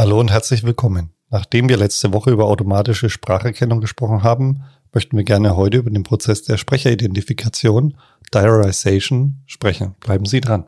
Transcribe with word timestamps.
Hallo 0.00 0.18
und 0.18 0.30
herzlich 0.30 0.64
willkommen. 0.64 1.10
Nachdem 1.28 1.68
wir 1.68 1.76
letzte 1.76 2.14
Woche 2.14 2.30
über 2.30 2.46
automatische 2.46 3.10
Spracherkennung 3.10 3.82
gesprochen 3.82 4.22
haben, 4.22 4.62
möchten 4.94 5.14
wir 5.14 5.24
gerne 5.24 5.56
heute 5.56 5.76
über 5.76 5.90
den 5.90 6.04
Prozess 6.04 6.42
der 6.42 6.56
Sprecheridentifikation, 6.56 7.98
Diarization, 8.32 9.42
sprechen. 9.44 9.96
Bleiben 10.00 10.24
Sie 10.24 10.40
dran. 10.40 10.64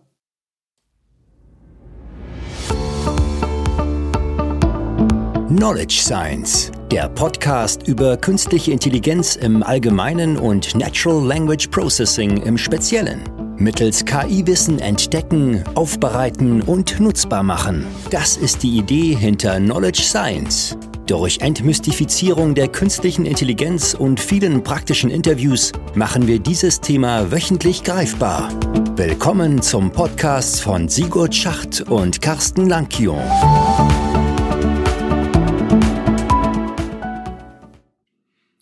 Knowledge 5.48 6.02
Science, 6.02 6.70
der 6.90 7.08
Podcast 7.08 7.88
über 7.88 8.18
künstliche 8.18 8.70
Intelligenz 8.70 9.36
im 9.36 9.62
Allgemeinen 9.62 10.36
und 10.36 10.74
Natural 10.74 11.26
Language 11.26 11.68
Processing 11.68 12.36
im 12.42 12.58
Speziellen 12.58 13.41
mittels 13.58 14.04
KI-Wissen 14.04 14.78
entdecken, 14.78 15.62
aufbereiten 15.74 16.62
und 16.62 17.00
nutzbar 17.00 17.42
machen. 17.42 17.86
Das 18.10 18.36
ist 18.36 18.62
die 18.62 18.78
Idee 18.78 19.14
hinter 19.14 19.58
Knowledge 19.58 20.02
Science. 20.02 20.76
Durch 21.06 21.40
Entmystifizierung 21.40 22.54
der 22.54 22.68
künstlichen 22.68 23.26
Intelligenz 23.26 23.94
und 23.94 24.20
vielen 24.20 24.62
praktischen 24.62 25.10
Interviews 25.10 25.72
machen 25.94 26.26
wir 26.26 26.38
dieses 26.38 26.80
Thema 26.80 27.30
wöchentlich 27.32 27.82
greifbar. 27.82 28.48
Willkommen 28.96 29.60
zum 29.62 29.90
Podcast 29.90 30.60
von 30.60 30.88
Sigurd 30.88 31.34
Schacht 31.34 31.82
und 31.82 32.22
Carsten 32.22 32.68
Lankion. 32.68 33.20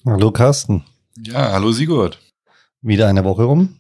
Hallo 0.07 0.31
Carsten. 0.31 0.85
Ja, 1.19 1.53
hallo 1.53 1.73
Sigurd. 1.73 2.19
Wieder 2.83 3.07
eine 3.09 3.23
Woche 3.25 3.47
um. 3.47 3.80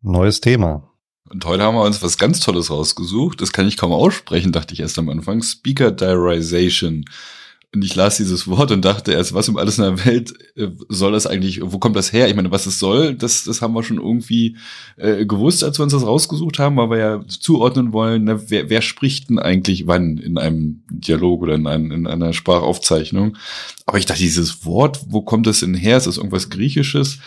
Neues 0.00 0.40
Thema. 0.40 0.88
Und 1.28 1.44
heute 1.44 1.64
haben 1.64 1.74
wir 1.74 1.82
uns 1.82 2.02
was 2.02 2.18
ganz 2.18 2.40
Tolles 2.40 2.70
rausgesucht. 2.70 3.40
Das 3.40 3.52
kann 3.52 3.66
ich 3.66 3.76
kaum 3.76 3.92
aussprechen, 3.92 4.52
dachte 4.52 4.72
ich 4.72 4.80
erst 4.80 4.98
am 4.98 5.08
Anfang. 5.08 5.42
Speaker 5.42 5.90
Diarization. 5.90 7.04
Und 7.74 7.84
ich 7.84 7.94
las 7.94 8.16
dieses 8.16 8.48
Wort 8.48 8.70
und 8.70 8.82
dachte 8.82 9.12
erst, 9.12 9.34
was 9.34 9.48
um 9.50 9.58
alles 9.58 9.76
in 9.76 9.84
der 9.84 10.06
Welt 10.06 10.32
äh, 10.56 10.68
soll 10.88 11.12
das 11.12 11.26
eigentlich, 11.26 11.60
wo 11.62 11.78
kommt 11.78 11.96
das 11.96 12.14
her? 12.14 12.26
Ich 12.28 12.34
meine, 12.34 12.50
was 12.50 12.64
es 12.64 12.78
soll, 12.78 13.14
das, 13.14 13.44
das 13.44 13.60
haben 13.60 13.74
wir 13.74 13.82
schon 13.82 13.98
irgendwie 13.98 14.56
äh, 14.96 15.26
gewusst, 15.26 15.62
als 15.62 15.78
wir 15.78 15.82
uns 15.82 15.92
das 15.92 16.06
rausgesucht 16.06 16.58
haben, 16.58 16.76
weil 16.78 16.90
wir 16.90 16.96
ja 16.96 17.20
zuordnen 17.26 17.92
wollen, 17.92 18.24
na, 18.24 18.40
wer, 18.48 18.70
wer 18.70 18.80
spricht 18.80 19.28
denn 19.28 19.38
eigentlich 19.38 19.86
wann 19.86 20.16
in 20.16 20.38
einem 20.38 20.82
Dialog 20.90 21.42
oder 21.42 21.56
in, 21.56 21.66
einem, 21.66 21.90
in 21.90 22.06
einer 22.06 22.32
Sprachaufzeichnung. 22.32 23.36
Aber 23.84 23.98
ich 23.98 24.06
dachte, 24.06 24.22
dieses 24.22 24.64
Wort, 24.64 25.00
wo 25.08 25.20
kommt 25.20 25.46
das 25.46 25.60
denn 25.60 25.74
her? 25.74 25.98
Ist 25.98 26.06
das 26.06 26.16
irgendwas 26.16 26.48
Griechisches? 26.48 27.18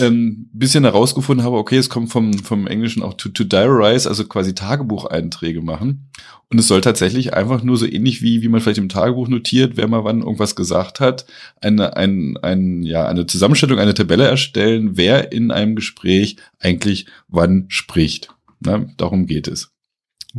Ähm, 0.00 0.48
bisschen 0.52 0.84
herausgefunden 0.84 1.44
habe, 1.44 1.56
okay, 1.56 1.76
es 1.76 1.88
kommt 1.88 2.10
vom, 2.10 2.34
vom 2.34 2.66
Englischen 2.66 3.02
auch 3.02 3.14
to, 3.14 3.28
to 3.28 3.44
diarize, 3.44 4.08
also 4.08 4.24
quasi 4.24 4.54
Tagebucheinträge 4.54 5.62
machen. 5.62 6.08
Und 6.48 6.58
es 6.58 6.68
soll 6.68 6.80
tatsächlich 6.80 7.34
einfach 7.34 7.62
nur 7.62 7.76
so 7.76 7.86
ähnlich 7.86 8.22
wie, 8.22 8.42
wie 8.42 8.48
man 8.48 8.60
vielleicht 8.60 8.78
im 8.78 8.88
Tagebuch 8.88 9.28
notiert, 9.28 9.76
wer 9.76 9.88
mal 9.88 10.04
wann 10.04 10.20
irgendwas 10.20 10.54
gesagt 10.54 11.00
hat, 11.00 11.26
eine, 11.60 11.96
ein, 11.96 12.36
ein, 12.42 12.82
ja, 12.82 13.06
eine 13.06 13.26
Zusammenstellung, 13.26 13.78
eine 13.78 13.94
Tabelle 13.94 14.26
erstellen, 14.26 14.96
wer 14.96 15.32
in 15.32 15.50
einem 15.50 15.74
Gespräch 15.74 16.36
eigentlich 16.60 17.06
wann 17.28 17.66
spricht. 17.68 18.28
Na, 18.60 18.86
darum 18.96 19.26
geht 19.26 19.48
es. 19.48 19.72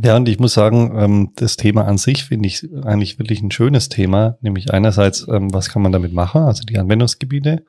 Ja, 0.00 0.16
und 0.16 0.28
ich 0.28 0.38
muss 0.38 0.54
sagen, 0.54 0.92
ähm, 0.96 1.32
das 1.34 1.56
Thema 1.56 1.84
an 1.86 1.98
sich 1.98 2.24
finde 2.24 2.46
ich 2.46 2.68
eigentlich 2.84 3.18
wirklich 3.18 3.42
ein 3.42 3.50
schönes 3.50 3.88
Thema, 3.88 4.38
nämlich 4.40 4.72
einerseits, 4.72 5.26
ähm, 5.28 5.52
was 5.52 5.70
kann 5.70 5.82
man 5.82 5.92
damit 5.92 6.12
machen, 6.12 6.42
also 6.42 6.62
die 6.62 6.78
Anwendungsgebiete, 6.78 7.64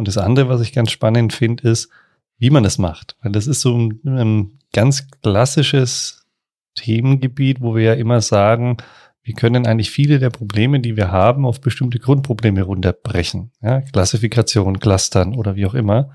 und 0.00 0.08
das 0.08 0.16
andere, 0.16 0.48
was 0.48 0.62
ich 0.62 0.72
ganz 0.72 0.90
spannend 0.90 1.34
finde, 1.34 1.68
ist, 1.68 1.90
wie 2.38 2.48
man 2.48 2.62
das 2.62 2.78
macht. 2.78 3.18
Weil 3.20 3.32
das 3.32 3.46
ist 3.46 3.60
so 3.60 3.76
ein, 3.76 4.00
ein 4.06 4.58
ganz 4.72 5.06
klassisches 5.22 6.26
Themengebiet, 6.74 7.60
wo 7.60 7.74
wir 7.74 7.82
ja 7.82 7.92
immer 7.92 8.22
sagen, 8.22 8.78
wir 9.22 9.34
können 9.34 9.66
eigentlich 9.66 9.90
viele 9.90 10.18
der 10.18 10.30
Probleme, 10.30 10.80
die 10.80 10.96
wir 10.96 11.10
haben, 11.10 11.44
auf 11.44 11.60
bestimmte 11.60 11.98
Grundprobleme 11.98 12.62
runterbrechen. 12.62 13.50
Ja, 13.60 13.82
Klassifikation, 13.82 14.78
Clustern 14.78 15.34
oder 15.34 15.54
wie 15.54 15.66
auch 15.66 15.74
immer. 15.74 16.12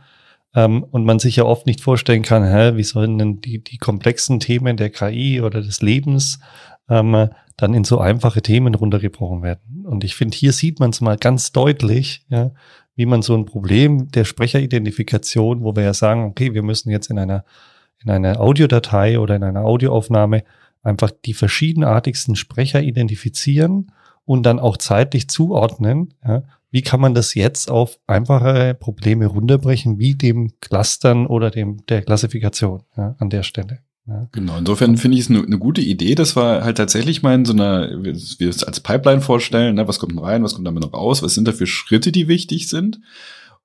Ähm, 0.55 0.81
und 0.81 1.05
man 1.05 1.19
sich 1.19 1.35
ja 1.35 1.43
oft 1.43 1.67
nicht 1.67 1.81
vorstellen 1.81 2.23
kann, 2.23 2.43
hä, 2.43 2.75
wie 2.77 2.83
sollen 2.83 3.19
denn 3.19 3.39
die, 3.41 3.63
die 3.63 3.77
komplexen 3.77 4.39
Themen 4.39 4.77
der 4.77 4.89
KI 4.89 5.41
oder 5.41 5.61
des 5.61 5.83
Lebens 5.83 6.39
ähm, 6.89 7.29
dann 7.55 7.75
in 7.75 7.83
so 7.83 7.99
einfache 7.99 8.41
Themen 8.41 8.73
runtergebrochen 8.73 9.43
werden. 9.43 9.85
Und 9.85 10.03
ich 10.03 10.15
finde, 10.15 10.35
hier 10.35 10.53
sieht 10.53 10.79
man 10.79 10.89
es 10.89 11.01
mal 11.01 11.17
ganz 11.17 11.51
deutlich, 11.51 12.25
ja, 12.29 12.49
wie 12.95 13.05
man 13.05 13.21
so 13.21 13.35
ein 13.35 13.45
Problem 13.45 14.09
der 14.11 14.25
Sprecheridentifikation, 14.25 15.63
wo 15.63 15.75
wir 15.75 15.83
ja 15.83 15.93
sagen, 15.93 16.25
okay, 16.25 16.53
wir 16.53 16.63
müssen 16.63 16.89
jetzt 16.89 17.09
in 17.09 17.19
einer, 17.19 17.43
in 18.03 18.09
einer 18.09 18.39
Audiodatei 18.39 19.19
oder 19.19 19.35
in 19.35 19.43
einer 19.43 19.65
Audioaufnahme 19.65 20.43
einfach 20.81 21.11
die 21.11 21.33
verschiedenartigsten 21.33 22.35
Sprecher 22.35 22.81
identifizieren 22.81 23.91
und 24.23 24.43
dann 24.43 24.59
auch 24.59 24.77
zeitlich 24.77 25.27
zuordnen. 25.27 26.13
Ja, 26.25 26.43
wie 26.71 26.81
kann 26.81 26.99
man 26.99 27.13
das 27.13 27.35
jetzt 27.35 27.71
auf 27.71 27.99
einfache 28.05 28.73
Probleme 28.73 29.27
runterbrechen, 29.27 29.97
wie 29.97 30.15
dem 30.15 30.59
Clustern 30.59 31.25
oder 31.25 31.49
dem 31.49 31.85
der 31.87 32.01
Klassifikation 32.01 32.83
ja, 32.97 33.15
an 33.17 33.29
der 33.29 33.43
Stelle? 33.43 33.79
Genau, 34.31 34.57
insofern 34.57 34.97
finde 34.97 35.17
ich 35.17 35.23
es 35.23 35.29
eine 35.31 35.41
ne 35.41 35.57
gute 35.57 35.81
Idee. 35.81 36.13
Das 36.13 36.35
war 36.35 36.63
halt 36.63 36.77
tatsächlich 36.77 37.23
mal 37.23 37.33
in 37.33 37.45
so 37.45 37.53
einer, 37.53 37.89
wir 38.03 38.49
es 38.49 38.63
als 38.63 38.79
Pipeline 38.79 39.21
vorstellen, 39.21 39.75
ne, 39.75 39.87
was 39.87 39.97
kommt 39.97 40.21
rein, 40.21 40.43
was 40.43 40.53
kommt 40.53 40.67
damit 40.67 40.83
noch 40.83 40.93
raus, 40.93 41.23
was 41.23 41.33
sind 41.33 41.47
da 41.47 41.51
für 41.51 41.65
Schritte, 41.65 42.11
die 42.11 42.27
wichtig 42.27 42.69
sind. 42.69 42.99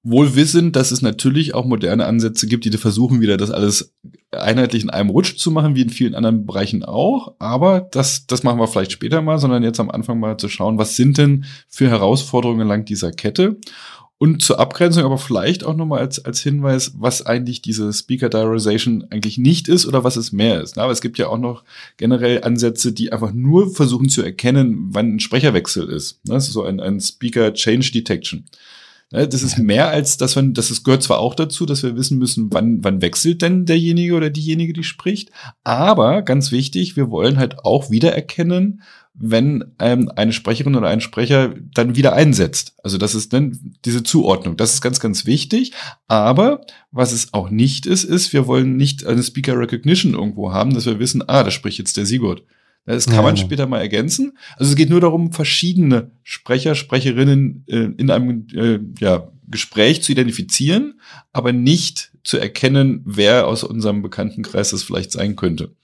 Wohl 0.02 0.34
wissend, 0.36 0.76
dass 0.76 0.92
es 0.92 1.02
natürlich 1.02 1.54
auch 1.54 1.66
moderne 1.66 2.06
Ansätze 2.06 2.46
gibt, 2.46 2.64
die 2.64 2.70
versuchen 2.70 3.20
wieder 3.20 3.36
das 3.36 3.50
alles 3.50 3.92
einheitlich 4.30 4.82
in 4.82 4.88
einem 4.88 5.10
Rutsch 5.10 5.36
zu 5.36 5.50
machen, 5.50 5.74
wie 5.74 5.82
in 5.82 5.90
vielen 5.90 6.14
anderen 6.14 6.46
Bereichen 6.46 6.84
auch. 6.84 7.34
Aber 7.38 7.80
das, 7.80 8.26
das 8.26 8.42
machen 8.42 8.58
wir 8.58 8.66
vielleicht 8.66 8.92
später 8.92 9.20
mal, 9.20 9.38
sondern 9.38 9.62
jetzt 9.62 9.78
am 9.78 9.90
Anfang 9.90 10.18
mal 10.18 10.38
zu 10.38 10.48
schauen, 10.48 10.78
was 10.78 10.96
sind 10.96 11.18
denn 11.18 11.44
für 11.68 11.90
Herausforderungen 11.90 12.66
lang 12.66 12.86
dieser 12.86 13.12
Kette? 13.12 13.58
Und 14.22 14.42
zur 14.42 14.60
Abgrenzung 14.60 15.04
aber 15.04 15.16
vielleicht 15.16 15.64
auch 15.64 15.74
nochmal 15.74 16.00
als, 16.00 16.22
als 16.22 16.42
Hinweis, 16.42 16.92
was 16.98 17.24
eigentlich 17.24 17.62
diese 17.62 17.90
Speaker 17.90 18.28
Diarization 18.28 19.06
eigentlich 19.08 19.38
nicht 19.38 19.66
ist 19.66 19.86
oder 19.86 20.04
was 20.04 20.16
es 20.16 20.30
mehr 20.30 20.60
ist. 20.60 20.76
Aber 20.76 20.92
es 20.92 21.00
gibt 21.00 21.16
ja 21.16 21.28
auch 21.28 21.38
noch 21.38 21.64
generell 21.96 22.44
Ansätze, 22.44 22.92
die 22.92 23.14
einfach 23.14 23.32
nur 23.32 23.74
versuchen 23.74 24.10
zu 24.10 24.20
erkennen, 24.20 24.90
wann 24.90 25.14
ein 25.14 25.20
Sprecherwechsel 25.20 25.88
ist. 25.88 26.20
Das 26.24 26.48
ist 26.48 26.52
so 26.52 26.64
ein, 26.64 26.80
ein 26.80 27.00
Speaker 27.00 27.54
Change 27.54 27.92
Detection. 27.92 28.44
Das 29.08 29.42
ist 29.42 29.58
mehr 29.58 29.88
als, 29.88 30.18
dass 30.18 30.36
man, 30.36 30.52
das 30.52 30.70
ist, 30.70 30.84
gehört 30.84 31.02
zwar 31.02 31.18
auch 31.18 31.34
dazu, 31.34 31.64
dass 31.64 31.82
wir 31.82 31.96
wissen 31.96 32.18
müssen, 32.18 32.52
wann, 32.52 32.84
wann 32.84 33.00
wechselt 33.00 33.40
denn 33.40 33.64
derjenige 33.64 34.14
oder 34.14 34.28
diejenige, 34.28 34.74
die 34.74 34.84
spricht. 34.84 35.30
Aber 35.64 36.20
ganz 36.20 36.52
wichtig, 36.52 36.94
wir 36.94 37.10
wollen 37.10 37.38
halt 37.38 37.60
auch 37.60 37.90
wieder 37.90 38.12
erkennen, 38.12 38.82
wenn 39.14 39.74
ähm, 39.78 40.10
eine 40.14 40.32
Sprecherin 40.32 40.76
oder 40.76 40.88
ein 40.88 41.00
Sprecher 41.00 41.54
dann 41.74 41.96
wieder 41.96 42.14
einsetzt. 42.14 42.74
Also 42.82 42.96
das 42.96 43.14
ist 43.14 43.32
dann 43.32 43.74
diese 43.84 44.02
Zuordnung. 44.02 44.56
Das 44.56 44.74
ist 44.74 44.80
ganz, 44.80 45.00
ganz 45.00 45.26
wichtig. 45.26 45.72
Aber 46.08 46.62
was 46.90 47.12
es 47.12 47.34
auch 47.34 47.50
nicht 47.50 47.86
ist, 47.86 48.04
ist, 48.04 48.32
wir 48.32 48.46
wollen 48.46 48.76
nicht 48.76 49.04
eine 49.04 49.22
Speaker 49.22 49.58
Recognition 49.58 50.14
irgendwo 50.14 50.52
haben, 50.52 50.74
dass 50.74 50.86
wir 50.86 50.98
wissen, 50.98 51.22
ah, 51.28 51.42
da 51.44 51.50
spricht 51.50 51.78
jetzt 51.78 51.96
der 51.96 52.06
Sigurd. 52.06 52.44
Das 52.86 53.06
kann 53.06 53.16
ja, 53.16 53.22
man 53.22 53.36
später 53.36 53.66
mal 53.66 53.78
ergänzen. 53.78 54.38
Also 54.56 54.70
es 54.70 54.76
geht 54.76 54.90
nur 54.90 55.00
darum, 55.00 55.32
verschiedene 55.32 56.10
Sprecher, 56.22 56.74
Sprecherinnen 56.74 57.64
äh, 57.68 57.90
in 57.98 58.10
einem 58.10 58.46
äh, 58.54 58.78
ja, 58.98 59.30
Gespräch 59.46 60.02
zu 60.02 60.12
identifizieren, 60.12 61.00
aber 61.32 61.52
nicht 61.52 62.12
zu 62.24 62.38
erkennen, 62.38 63.02
wer 63.04 63.46
aus 63.46 63.64
unserem 63.64 64.02
Bekanntenkreis 64.02 64.70
das 64.70 64.82
vielleicht 64.82 65.12
sein 65.12 65.36
könnte. 65.36 65.74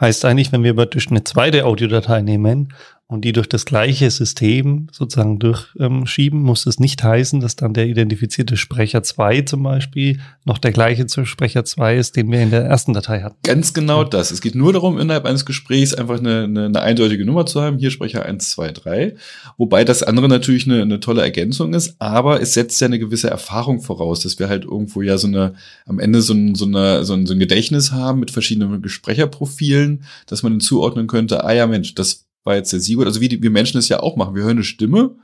Heißt 0.00 0.24
eigentlich, 0.24 0.50
wenn 0.52 0.64
wir 0.64 0.74
durch 0.74 1.10
eine 1.10 1.24
zweite 1.24 1.64
Audiodatei 1.66 2.22
nehmen 2.22 2.72
und 3.10 3.24
die 3.24 3.32
durch 3.32 3.48
das 3.48 3.64
gleiche 3.64 4.08
System 4.08 4.86
sozusagen 4.92 5.40
durchschieben, 5.40 6.40
muss 6.40 6.62
das 6.62 6.78
nicht 6.78 7.02
heißen, 7.02 7.40
dass 7.40 7.56
dann 7.56 7.74
der 7.74 7.86
identifizierte 7.86 8.56
Sprecher 8.56 9.02
2 9.02 9.42
zum 9.42 9.64
Beispiel 9.64 10.20
noch 10.44 10.58
der 10.58 10.70
gleiche 10.70 11.06
zu 11.06 11.24
Sprecher 11.24 11.64
2 11.64 11.96
ist, 11.96 12.14
den 12.14 12.30
wir 12.30 12.40
in 12.40 12.50
der 12.50 12.62
ersten 12.62 12.92
Datei 12.92 13.22
hatten. 13.22 13.34
Ganz 13.42 13.74
genau 13.74 14.04
ja. 14.04 14.08
das. 14.08 14.30
Es 14.30 14.40
geht 14.40 14.54
nur 14.54 14.72
darum, 14.72 14.96
innerhalb 15.00 15.24
eines 15.26 15.44
Gesprächs 15.44 15.92
einfach 15.92 16.20
eine, 16.20 16.44
eine, 16.44 16.66
eine, 16.66 16.80
eindeutige 16.82 17.24
Nummer 17.24 17.46
zu 17.46 17.60
haben. 17.60 17.78
Hier 17.78 17.90
Sprecher 17.90 18.24
1, 18.24 18.50
2, 18.50 18.70
3. 18.70 19.16
Wobei 19.58 19.84
das 19.84 20.04
andere 20.04 20.28
natürlich 20.28 20.66
eine, 20.66 20.80
eine 20.80 21.00
tolle 21.00 21.22
Ergänzung 21.22 21.74
ist, 21.74 21.96
aber 21.98 22.40
es 22.40 22.54
setzt 22.54 22.80
ja 22.80 22.86
eine 22.86 23.00
gewisse 23.00 23.28
Erfahrung 23.28 23.80
voraus, 23.80 24.20
dass 24.20 24.38
wir 24.38 24.48
halt 24.48 24.64
irgendwo 24.64 25.02
ja 25.02 25.18
so 25.18 25.26
eine, 25.26 25.54
am 25.84 25.98
Ende 25.98 26.22
so 26.22 26.32
ein, 26.32 26.54
so, 26.54 26.64
eine, 26.64 27.04
so 27.04 27.14
ein, 27.14 27.26
so 27.26 27.34
ein 27.34 27.40
Gedächtnis 27.40 27.90
haben 27.90 28.20
mit 28.20 28.30
verschiedenen 28.30 28.82
Gesprecherprofilen, 28.82 30.04
dass 30.26 30.44
man 30.44 30.60
zuordnen 30.60 31.08
könnte, 31.08 31.42
ah 31.42 31.52
ja 31.52 31.66
Mensch, 31.66 31.96
das 31.96 32.29
war 32.44 32.56
jetzt 32.56 32.72
der 32.72 32.80
Sigurd, 32.80 33.06
also 33.06 33.20
wie 33.20 33.42
wir 33.42 33.50
Menschen 33.50 33.78
es 33.78 33.88
ja 33.88 34.00
auch 34.00 34.16
machen. 34.16 34.34
Wir 34.34 34.42
hören 34.42 34.58
eine 34.58 34.64
Stimme 34.64 35.16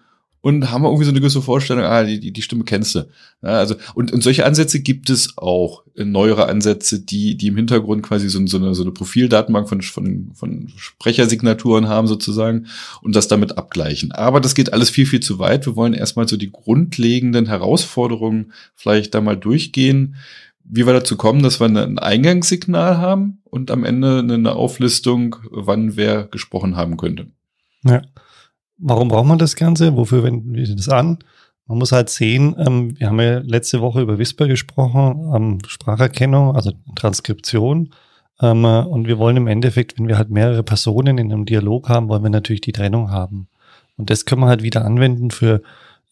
und 0.47 0.71
haben 0.71 0.85
irgendwie 0.85 1.05
so 1.05 1.11
eine 1.11 1.19
gewisse 1.19 1.43
Vorstellung, 1.43 1.85
ah, 1.85 2.05
die, 2.05 2.21
die, 2.21 2.33
die 2.33 2.43
Stimme 2.43 2.63
kennst 2.63 2.95
du. 2.95 3.01
Ja, 3.43 3.59
also, 3.59 3.75
und, 3.95 4.13
und 4.13 4.23
solche 4.23 4.47
Ansätze 4.47 4.81
gibt 4.81 5.11
es 5.11 5.37
auch, 5.37 5.83
neuere 5.97 6.47
Ansätze, 6.49 7.01
die, 7.01 7.37
die 7.37 7.49
im 7.49 7.57
Hintergrund 7.57 8.03
quasi 8.03 8.29
so, 8.29 8.47
so, 8.47 8.59
eine, 8.59 8.75
so 8.75 8.83
eine 8.83 8.93
Profildatenbank 8.93 9.69
von, 9.69 9.83
von, 9.83 10.31
von 10.35 10.69
Sprechersignaturen 10.77 11.89
haben 11.89 12.07
sozusagen 12.07 12.67
und 13.03 13.17
das 13.17 13.29
damit 13.29 13.59
abgleichen. 13.59 14.13
Aber 14.13 14.41
das 14.41 14.55
geht 14.55 14.73
alles 14.73 14.91
viel, 14.91 15.07
viel 15.07 15.21
zu 15.21 15.39
weit. 15.39 15.67
Wir 15.67 15.75
wollen 15.75 15.95
erstmal 15.95 16.29
so 16.29 16.37
die 16.37 16.53
grundlegenden 16.53 17.47
Herausforderungen 17.47 18.53
vielleicht 18.75 19.15
da 19.15 19.21
mal 19.21 19.37
durchgehen 19.37 20.17
wie 20.69 20.87
wir 20.87 20.93
dazu 20.93 21.17
kommen, 21.17 21.43
dass 21.43 21.61
wir 21.61 21.67
ein 21.67 21.99
Eingangssignal 21.99 22.99
haben 22.99 23.39
und 23.45 23.71
am 23.71 23.85
Ende 23.85 24.19
eine 24.19 24.53
Auflistung, 24.53 25.37
wann 25.51 25.97
wer 25.97 26.25
gesprochen 26.25 26.77
haben 26.77 26.97
könnte. 26.97 27.27
Ja. 27.85 28.03
warum 28.79 29.09
braucht 29.09 29.27
man 29.27 29.39
das 29.39 29.55
Ganze? 29.55 29.97
Wofür 29.97 30.25
wenden 30.25 30.55
wir 30.55 30.75
das 30.75 30.89
an? 30.89 31.19
Man 31.67 31.79
muss 31.79 31.93
halt 31.93 32.11
sehen, 32.11 32.55
ähm, 32.59 32.99
wir 32.99 33.09
haben 33.09 33.21
ja 33.21 33.39
letzte 33.39 33.81
Woche 33.81 34.01
über 34.01 34.19
Whisper 34.19 34.47
gesprochen, 34.47 35.33
ähm, 35.35 35.59
Spracherkennung, 35.67 36.55
also 36.55 36.73
Transkription. 36.95 37.91
Ähm, 38.41 38.65
und 38.65 39.07
wir 39.09 39.19
wollen 39.19 39.37
im 39.37 39.47
Endeffekt, 39.47 39.99
wenn 39.99 40.09
wir 40.09 40.19
halt 40.19 40.31
mehrere 40.31 40.63
Personen 40.63 41.19
in 41.19 41.33
einem 41.33 41.45
Dialog 41.45 41.89
haben, 41.89 42.09
wollen 42.09 42.23
wir 42.23 42.31
natürlich 42.31 42.61
die 42.61 42.73
Trennung 42.73 43.11
haben. 43.11 43.49
Und 43.97 44.11
das 44.11 44.25
können 44.25 44.43
wir 44.43 44.49
halt 44.49 44.63
wieder 44.63 44.85
anwenden 44.85 45.31
für 45.31 45.63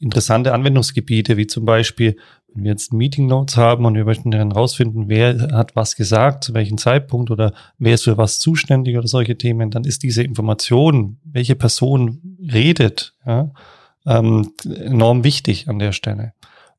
interessante 0.01 0.53
Anwendungsgebiete, 0.53 1.37
wie 1.37 1.47
zum 1.47 1.65
Beispiel, 1.65 2.17
wenn 2.55 2.65
wir 2.65 2.71
jetzt 2.71 2.93
Meeting 2.93 3.27
Notes 3.27 3.57
haben 3.57 3.85
und 3.85 3.95
wir 3.95 4.05
möchten 4.05 4.31
dann 4.31 4.53
rausfinden, 4.53 5.09
wer 5.09 5.53
hat 5.53 5.75
was 5.75 5.97
gesagt, 5.97 6.45
zu 6.45 6.55
welchem 6.55 6.79
Zeitpunkt 6.79 7.31
oder 7.31 7.53
wer 7.79 7.95
ist 7.95 8.05
für 8.05 8.17
was 8.17 8.39
zuständig 8.39 8.97
oder 8.97 9.09
solche 9.09 9.37
Themen, 9.37 9.71
dann 9.71 9.85
ist 9.85 10.03
diese 10.03 10.23
Information, 10.23 11.19
welche 11.25 11.57
Person 11.57 12.37
redet, 12.53 13.15
ja, 13.27 13.51
ähm, 14.07 14.53
enorm 14.65 15.25
wichtig 15.25 15.69
an 15.69 15.79
der 15.79 15.93
Stelle. 15.93 16.33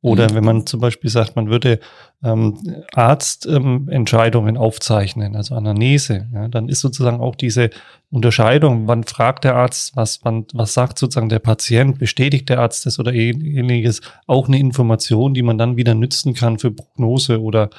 Oder 0.05 0.29
mhm. 0.29 0.35
wenn 0.35 0.43
man 0.43 0.67
zum 0.67 0.81
Beispiel 0.81 1.09
sagt, 1.09 1.35
man 1.35 1.49
würde 1.49 1.79
ähm, 2.23 2.59
Arztentscheidungen 2.93 4.55
ähm, 4.55 4.61
aufzeichnen, 4.61 5.35
also 5.35 5.55
Anamnese, 5.55 6.27
ja, 6.31 6.47
dann 6.47 6.69
ist 6.69 6.81
sozusagen 6.81 7.19
auch 7.21 7.33
diese 7.33 7.71
Unterscheidung, 8.11 8.87
wann 8.87 9.03
fragt 9.03 9.45
der 9.45 9.55
Arzt, 9.55 9.95
was, 9.95 10.19
wann, 10.21 10.45
was 10.53 10.75
sagt 10.75 10.99
sozusagen 10.99 11.29
der 11.29 11.39
Patient, 11.39 11.97
bestätigt 11.97 12.49
der 12.49 12.59
Arzt 12.59 12.85
das 12.85 12.99
oder 12.99 13.13
ähnliches, 13.13 14.01
auch 14.27 14.47
eine 14.47 14.59
Information, 14.59 15.33
die 15.33 15.41
man 15.41 15.57
dann 15.57 15.75
wieder 15.75 15.95
nützen 15.95 16.35
kann 16.35 16.59
für 16.59 16.69
Prognose 16.69 17.41
oder 17.41 17.71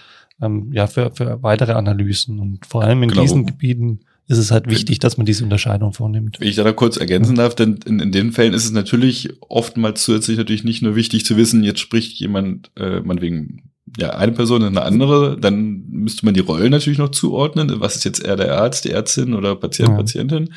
ähm, 0.42 0.72
ja, 0.72 0.88
für, 0.88 1.12
für 1.14 1.44
weitere 1.44 1.74
Analysen. 1.74 2.40
Und 2.40 2.66
vor 2.66 2.82
allem 2.82 3.04
in 3.04 3.10
genau. 3.10 3.22
diesen 3.22 3.46
Gebieten 3.46 4.00
ist 4.28 4.38
es 4.38 4.50
halt 4.50 4.68
wichtig, 4.68 4.98
dass 4.98 5.16
man 5.16 5.26
diese 5.26 5.44
Unterscheidung 5.44 5.92
vornimmt. 5.92 6.40
Wenn 6.40 6.48
ich 6.48 6.56
da, 6.56 6.64
da 6.64 6.72
kurz 6.72 6.96
ergänzen 6.96 7.36
darf, 7.36 7.54
denn 7.54 7.78
in, 7.86 8.00
in 8.00 8.12
den 8.12 8.32
Fällen 8.32 8.54
ist 8.54 8.64
es 8.64 8.72
natürlich 8.72 9.30
oftmals 9.40 10.02
zusätzlich 10.02 10.36
natürlich 10.36 10.64
nicht 10.64 10.82
nur 10.82 10.96
wichtig 10.96 11.24
zu 11.24 11.36
wissen, 11.36 11.62
jetzt 11.62 11.80
spricht 11.80 12.18
jemand, 12.18 12.70
äh, 12.76 13.00
man 13.00 13.20
wegen 13.20 13.70
ja, 13.98 14.10
eine 14.10 14.32
Person 14.32 14.62
und 14.62 14.76
eine 14.76 14.82
andere, 14.82 15.38
dann 15.38 15.84
müsste 15.88 16.24
man 16.24 16.34
die 16.34 16.40
Rollen 16.40 16.70
natürlich 16.70 16.98
noch 16.98 17.10
zuordnen. 17.10 17.72
Was 17.78 17.96
ist 17.96 18.04
jetzt 18.04 18.22
eher 18.22 18.36
der 18.36 18.58
Arzt, 18.58 18.84
die 18.84 18.90
Ärztin 18.90 19.32
oder 19.32 19.54
Patient, 19.54 19.90
ja. 19.90 19.96
Patientin? 19.96 20.52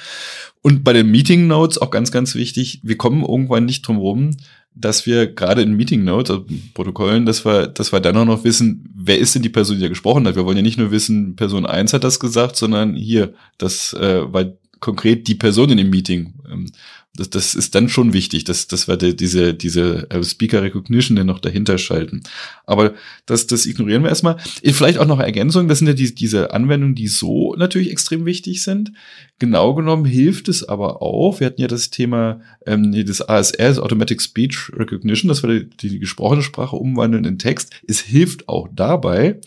Und 0.62 0.84
bei 0.84 0.92
den 0.94 1.10
Meeting 1.10 1.48
Notes 1.48 1.78
auch 1.78 1.92
ganz, 1.92 2.12
ganz 2.12 2.36
wichtig, 2.36 2.82
wir 2.84 2.98
kommen 2.98 3.22
irgendwann 3.22 3.66
nicht 3.66 3.88
drum 3.88 3.98
rum, 3.98 4.32
dass 4.80 5.06
wir 5.06 5.28
gerade 5.28 5.62
in 5.62 5.76
Meeting 5.76 6.04
Notes, 6.04 6.32
also 6.32 6.46
Protokollen, 6.74 7.26
dass 7.26 7.46
wir, 7.46 7.68
dass 7.68 7.92
wir 7.92 8.00
dann 8.00 8.18
auch 8.18 8.26
noch 8.26 8.44
wissen, 8.44 8.90
wer 8.96 9.20
ist 9.20 9.36
denn 9.36 9.42
die 9.42 9.50
Person, 9.50 9.76
die 9.76 9.82
da 9.82 9.90
gesprochen 9.90 10.26
hat. 10.28 10.36
Wir 10.36 10.46
wollen 10.46 10.58
ja 10.58 10.64
nicht 10.64 10.78
nur 10.78 10.92
wissen, 10.92 11.36
Person 11.36 11.66
1 11.66 11.94
hat 11.94 12.04
das 12.04 12.20
gesagt, 12.20 12.56
sondern 12.56 12.96
hier, 12.96 13.34
das 13.58 13.94
äh, 13.94 14.32
war 14.32 14.46
konkret 14.80 15.28
die 15.28 15.36
Person 15.36 15.70
in 15.70 15.78
dem 15.78 15.90
Meeting. 15.90 16.34
Ähm, 16.52 16.72
das, 17.16 17.30
das 17.30 17.56
ist 17.56 17.76
dann 17.76 17.90
schon 17.90 18.14
wichtig, 18.14 18.44
dass, 18.44 18.68
dass 18.68 18.88
wir 18.88 18.96
die, 18.96 19.16
diese, 19.16 19.54
diese 19.54 20.10
äh, 20.12 20.24
Speaker 20.24 20.62
Recognition 20.62 21.18
dann 21.18 21.28
noch 21.28 21.40
dahinter 21.40 21.78
schalten. 21.78 22.22
Aber 22.66 22.94
das, 23.26 23.48
das 23.48 23.66
ignorieren 23.66 24.04
wir 24.04 24.10
erstmal. 24.10 24.38
Vielleicht 24.64 25.00
auch 25.00 25.08
noch 25.08 25.20
Ergänzung, 25.20 25.68
das 25.68 25.80
sind 25.80 25.88
ja 25.88 25.94
die, 25.94 26.14
diese 26.14 26.54
Anwendungen, 26.54 26.96
die 26.96 27.08
so 27.08 27.56
natürlich 27.56 27.92
extrem 27.92 28.26
wichtig 28.26 28.62
sind. 28.62 28.92
Genau 29.40 29.74
genommen 29.74 30.06
hilft 30.06 30.50
es 30.50 30.68
aber 30.68 31.02
auch, 31.02 31.40
wir 31.40 31.48
hatten 31.48 31.62
ja 31.62 31.68
das 31.68 31.90
Thema 31.90 32.42
ähm, 32.66 32.92
das 33.06 33.22
ASR, 33.22 33.82
Automatic 33.82 34.22
Speech 34.22 34.72
Recognition, 34.74 35.30
dass 35.30 35.44
wir 35.44 35.64
die, 35.64 35.90
die 35.90 36.00
gesprochene 36.00 36.44
Sprache 36.44 36.76
umwandeln 36.76 37.26
in 37.26 37.40
Text. 37.40 37.74
Es 37.88 38.02
hilft 38.02 38.48
auch 38.48 38.70
dabei, 38.72 39.40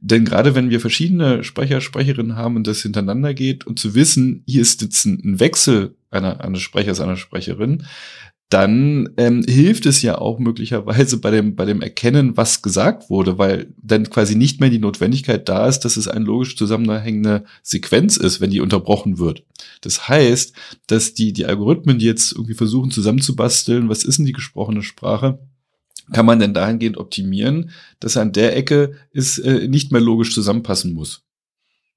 denn 0.00 0.24
gerade 0.24 0.54
wenn 0.54 0.70
wir 0.70 0.80
verschiedene 0.80 1.44
Sprecher, 1.44 1.80
Sprecherinnen 1.80 2.36
haben 2.36 2.56
und 2.56 2.66
das 2.66 2.82
hintereinander 2.82 3.34
geht 3.34 3.66
und 3.66 3.78
zu 3.78 3.94
wissen, 3.94 4.42
hier 4.46 4.62
ist 4.62 4.80
jetzt 4.82 5.04
ein 5.04 5.38
Wechsel 5.38 5.94
einer, 6.10 6.40
eines 6.40 6.60
Sprechers, 6.60 7.00
einer 7.00 7.16
Sprecherin, 7.16 7.86
dann 8.50 9.10
ähm, 9.16 9.44
hilft 9.48 9.86
es 9.86 10.02
ja 10.02 10.18
auch 10.18 10.40
möglicherweise 10.40 11.18
bei 11.18 11.30
dem, 11.30 11.54
bei 11.54 11.64
dem 11.64 11.82
Erkennen, 11.82 12.36
was 12.36 12.62
gesagt 12.62 13.08
wurde, 13.08 13.38
weil 13.38 13.72
dann 13.80 14.10
quasi 14.10 14.34
nicht 14.34 14.60
mehr 14.60 14.70
die 14.70 14.80
Notwendigkeit 14.80 15.48
da 15.48 15.68
ist, 15.68 15.80
dass 15.80 15.96
es 15.96 16.08
eine 16.08 16.24
logisch 16.24 16.56
zusammenhängende 16.56 17.44
Sequenz 17.62 18.16
ist, 18.16 18.40
wenn 18.40 18.50
die 18.50 18.60
unterbrochen 18.60 19.18
wird. 19.18 19.44
Das 19.82 20.08
heißt, 20.08 20.52
dass 20.88 21.14
die, 21.14 21.32
die 21.32 21.46
Algorithmen, 21.46 22.00
die 22.00 22.06
jetzt 22.06 22.32
irgendwie 22.32 22.54
versuchen 22.54 22.90
zusammenzubasteln, 22.90 23.88
was 23.88 24.02
ist 24.02 24.18
denn 24.18 24.26
die 24.26 24.32
gesprochene 24.32 24.82
Sprache, 24.82 25.38
kann 26.12 26.26
man 26.26 26.40
denn 26.40 26.52
dahingehend 26.52 26.96
optimieren, 26.96 27.70
dass 28.00 28.16
an 28.16 28.32
der 28.32 28.56
Ecke 28.56 28.94
es 29.12 29.38
äh, 29.38 29.68
nicht 29.68 29.92
mehr 29.92 30.00
logisch 30.00 30.34
zusammenpassen 30.34 30.92
muss. 30.92 31.22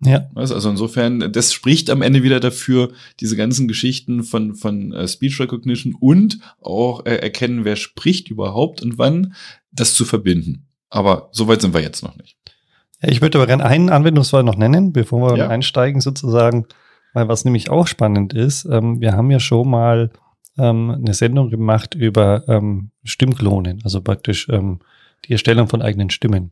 Ja. 0.06 0.30
Also 0.36 0.70
insofern, 0.70 1.32
das 1.32 1.54
spricht 1.54 1.90
am 1.90 2.02
Ende 2.02 2.24
wieder 2.24 2.40
dafür, 2.40 2.92
diese 3.20 3.36
ganzen 3.36 3.68
Geschichten 3.68 4.24
von, 4.24 4.56
von 4.56 4.92
äh, 4.92 5.08
Speech 5.08 5.40
Recognition 5.40 5.96
und 6.00 6.40
auch 6.62 7.06
äh, 7.06 7.16
erkennen, 7.16 7.66
wer 7.66 7.76
spricht 7.76 8.30
überhaupt 8.30 8.82
und 8.82 8.98
wann, 8.98 9.34
das 9.72 9.94
zu 9.94 10.06
verbinden. 10.06 10.68
Aber 10.90 11.30
soweit 11.32 11.62
sind 11.62 11.74
wir 11.74 11.82
jetzt 11.82 12.04
noch 12.04 12.18
nicht. 12.18 12.38
Ja, 13.02 13.10
ich 13.10 13.22
würde 13.22 13.38
aber 13.38 13.48
gerne 13.48 13.66
einen 13.66 13.90
Anwendungsfall 13.90 14.44
noch 14.44 14.58
nennen, 14.58 14.94
bevor 14.94 15.32
wir 15.32 15.38
ja. 15.38 15.48
einsteigen 15.48 16.02
sozusagen, 16.02 16.68
weil 17.14 17.28
was 17.28 17.46
nämlich 17.46 17.70
auch 17.70 17.88
spannend 17.88 18.34
ist, 18.34 18.66
ähm, 18.66 19.02
wir 19.02 19.14
haben 19.14 19.32
ja 19.32 19.40
schon 19.40 19.70
mal 19.70 20.12
ähm, 20.58 20.92
eine 20.92 21.14
Sendung 21.14 21.50
gemacht 21.50 21.96
über 21.96 22.48
ähm, 22.48 22.92
Stimmklonen, 23.04 23.82
also 23.84 24.02
praktisch 24.02 24.48
ähm, 24.50 24.80
die 25.26 25.34
Erstellung 25.34 25.68
von 25.68 25.82
eigenen 25.82 26.10
Stimmen. 26.10 26.52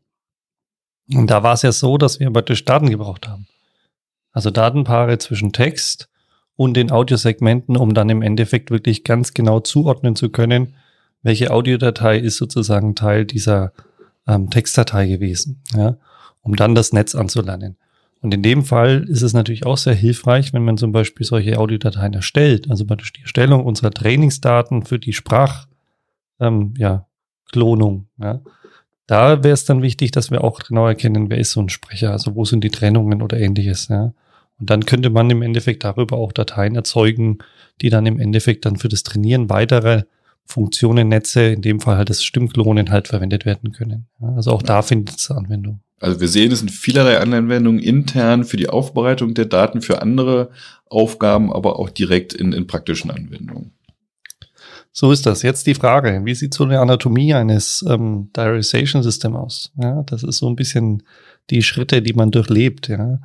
Und 1.10 1.28
da 1.30 1.44
war 1.44 1.54
es 1.54 1.62
ja 1.62 1.72
so, 1.72 1.98
dass 1.98 2.20
wir 2.20 2.32
praktisch 2.32 2.66
Daten 2.66 2.90
gebraucht 2.90 3.28
haben. 3.28 3.48
Also 4.32 4.50
Datenpaare 4.50 5.18
zwischen 5.18 5.52
Text 5.52 6.10
und 6.56 6.76
den 6.76 6.92
Audiosegmenten, 6.92 7.76
um 7.76 7.94
dann 7.94 8.10
im 8.10 8.22
Endeffekt 8.22 8.72
wirklich 8.72 9.04
ganz 9.04 9.34
genau 9.34 9.60
zuordnen 9.60 10.16
zu 10.16 10.30
können, 10.30 10.76
welche 11.24 11.52
Audiodatei 11.52 12.18
ist 12.18 12.38
sozusagen 12.38 12.96
Teil 12.96 13.26
dieser 13.26 13.74
ähm, 14.28 14.50
Textdatei 14.50 15.08
gewesen, 15.08 15.62
ja, 15.76 15.98
um 16.42 16.56
dann 16.56 16.76
das 16.76 16.94
Netz 16.94 17.16
anzulernen. 17.16 17.78
Und 18.22 18.34
in 18.34 18.44
dem 18.44 18.64
Fall 18.64 19.06
ist 19.08 19.24
es 19.24 19.34
natürlich 19.34 19.66
auch 19.66 19.78
sehr 19.78 19.96
hilfreich, 19.96 20.54
wenn 20.54 20.64
man 20.64 20.78
zum 20.78 20.92
Beispiel 20.92 21.26
solche 21.26 21.58
Audiodateien 21.58 22.14
erstellt, 22.14 22.70
also 22.70 22.86
praktisch 22.86 23.14
die 23.14 23.22
Erstellung 23.22 23.66
unserer 23.66 23.92
Trainingsdaten 23.92 24.84
für 24.86 25.00
die 25.00 25.14
Sprach, 25.14 25.66
ähm, 26.40 26.74
ja, 26.78 27.08
ja, 27.54 28.42
da 29.12 29.44
wäre 29.44 29.54
es 29.54 29.66
dann 29.66 29.82
wichtig, 29.82 30.12
dass 30.12 30.32
wir 30.32 30.42
auch 30.42 30.60
genau 30.60 30.88
erkennen, 30.88 31.30
wer 31.30 31.38
ist 31.38 31.52
so 31.52 31.60
ein 31.60 31.68
Sprecher, 31.68 32.12
also 32.12 32.34
wo 32.36 32.46
sind 32.46 32.64
die 32.64 32.70
Trennungen 32.70 33.22
oder 33.22 33.38
ähnliches, 33.38 33.90
ja. 33.90 34.14
Und 34.58 34.70
dann 34.70 34.86
könnte 34.86 35.10
man 35.10 35.30
im 35.30 35.42
Endeffekt 35.42 35.84
darüber 35.84 36.16
auch 36.16 36.32
Dateien 36.32 36.76
erzeugen, 36.76 37.40
die 37.82 37.90
dann 37.90 38.06
im 38.06 38.20
Endeffekt 38.22 38.66
dann 38.66 38.78
für 38.78 38.88
das 38.88 39.04
Trainieren 39.04 39.50
weitere 39.50 40.04
Funktionen, 40.46 41.10
Netze, 41.10 41.42
in 41.42 41.62
dem 41.62 41.82
Fall 41.82 41.98
halt 41.98 42.10
das 42.10 42.24
Stimmklonen 42.24 42.90
halt 42.90 43.10
verwendet 43.10 43.46
werden 43.46 43.74
können. 43.74 44.06
Ja, 44.22 44.30
also 44.36 44.52
auch 44.52 44.62
da 44.62 44.82
findet 44.82 45.18
es 45.18 45.30
Anwendung. 45.30 45.82
Also 46.00 46.22
wir 46.22 46.30
sehen, 46.30 46.52
es 46.54 46.60
sind 46.60 46.72
vielerlei 46.72 47.20
Anwendungen 47.20 47.82
intern 47.82 48.46
für 48.46 48.58
die 48.58 48.70
Aufbereitung 48.70 49.34
der 49.34 49.46
Daten, 49.46 49.82
für 49.82 50.02
andere 50.02 50.52
Aufgaben, 50.90 51.52
aber 51.52 51.80
auch 51.80 51.90
direkt 51.90 52.34
in, 52.34 52.54
in 52.54 52.66
praktischen 52.66 53.12
Anwendungen. 53.12 53.72
So 54.94 55.12
ist 55.12 55.26
das. 55.26 55.42
Jetzt 55.42 55.68
die 55.68 55.74
Frage, 55.74 56.20
wie 56.26 56.36
sieht 56.36 56.54
so 56.54 56.66
eine 56.66 56.82
Anatomie 56.82 57.34
eines 57.34 57.82
ähm, 57.88 58.30
Diarization 58.36 59.04
System 59.04 59.38
aus? 59.38 59.72
Ja, 59.82 60.04
das 60.04 60.24
ist 60.24 60.40
so 60.40 60.50
ein 60.50 60.58
bisschen 60.58 61.04
die 61.50 61.64
Schritte, 61.64 62.02
die 62.02 62.12
man 62.14 62.32
durchlebt. 62.32 62.90
Ja. 62.90 63.20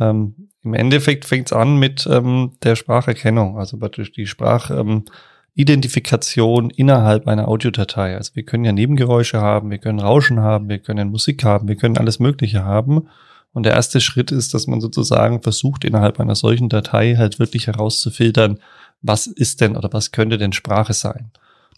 Ähm, 0.00 0.48
Im 0.64 0.74
Endeffekt 0.74 1.24
fängt 1.24 1.46
es 1.46 1.52
an 1.52 1.78
mit 1.78 2.08
ähm, 2.10 2.54
der 2.64 2.74
Spracherkennung, 2.74 3.56
also 3.56 3.78
praktisch 3.78 4.10
die 4.12 4.26
Sprachidentifikation 4.26 6.64
ähm, 6.64 6.72
innerhalb 6.76 7.28
einer 7.28 7.46
Audiodatei. 7.46 8.16
Also 8.16 8.34
wir 8.34 8.42
können 8.42 8.64
ja 8.64 8.72
Nebengeräusche 8.72 9.40
haben, 9.40 9.70
wir 9.70 9.78
können 9.78 10.00
Rauschen 10.00 10.40
haben, 10.40 10.68
wir 10.68 10.80
können 10.80 11.10
Musik 11.10 11.44
haben, 11.44 11.68
wir 11.68 11.76
können 11.76 11.98
alles 11.98 12.18
Mögliche 12.18 12.64
haben. 12.64 13.06
Und 13.52 13.64
der 13.64 13.74
erste 13.74 14.00
Schritt 14.00 14.32
ist, 14.32 14.54
dass 14.54 14.66
man 14.66 14.80
sozusagen 14.80 15.40
versucht, 15.42 15.84
innerhalb 15.84 16.18
einer 16.18 16.34
solchen 16.34 16.68
Datei 16.68 17.14
halt 17.16 17.38
wirklich 17.38 17.68
herauszufiltern, 17.68 18.58
was 19.02 19.26
ist 19.26 19.60
denn 19.60 19.76
oder 19.76 19.92
was 19.92 20.12
könnte 20.12 20.38
denn 20.38 20.52
Sprache 20.52 20.92
sein? 20.92 21.30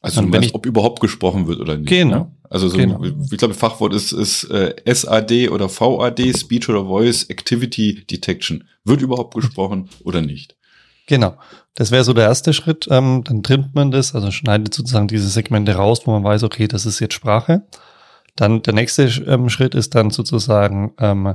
Also 0.04 0.20
wenn 0.22 0.28
meinst, 0.28 0.48
ich, 0.50 0.54
ob 0.54 0.66
überhaupt 0.66 1.00
gesprochen 1.00 1.46
wird 1.46 1.60
oder 1.60 1.78
nicht. 1.78 1.88
Genau. 1.88 2.16
Ne? 2.16 2.30
Also 2.50 2.68
so, 2.68 2.76
genau. 2.76 3.02
ich 3.02 3.38
glaube, 3.38 3.54
Fachwort 3.54 3.94
ist, 3.94 4.12
ist 4.12 4.44
äh, 4.44 4.74
SAD 4.84 5.48
oder 5.48 5.68
VAD, 5.68 6.38
Speech 6.38 6.68
oder 6.68 6.84
Voice 6.84 7.24
Activity 7.30 8.04
Detection. 8.04 8.64
Wird 8.84 9.00
überhaupt 9.00 9.34
gesprochen 9.34 9.88
oder 10.04 10.20
nicht? 10.20 10.56
Genau. 11.06 11.36
Das 11.74 11.90
wäre 11.90 12.04
so 12.04 12.12
der 12.12 12.26
erste 12.26 12.52
Schritt. 12.52 12.86
Ähm, 12.90 13.24
dann 13.24 13.42
trimmt 13.42 13.74
man 13.74 13.90
das, 13.90 14.14
also 14.14 14.30
schneidet 14.30 14.74
sozusagen 14.74 15.08
diese 15.08 15.28
Segmente 15.28 15.74
raus, 15.74 16.02
wo 16.04 16.12
man 16.12 16.22
weiß, 16.22 16.42
okay, 16.42 16.68
das 16.68 16.84
ist 16.84 17.00
jetzt 17.00 17.14
Sprache. 17.14 17.62
Dann 18.36 18.62
der 18.62 18.74
nächste 18.74 19.04
ähm, 19.26 19.48
Schritt 19.48 19.74
ist 19.74 19.94
dann 19.94 20.10
sozusagen 20.10 20.92
ähm, 20.98 21.26
äh, 21.26 21.34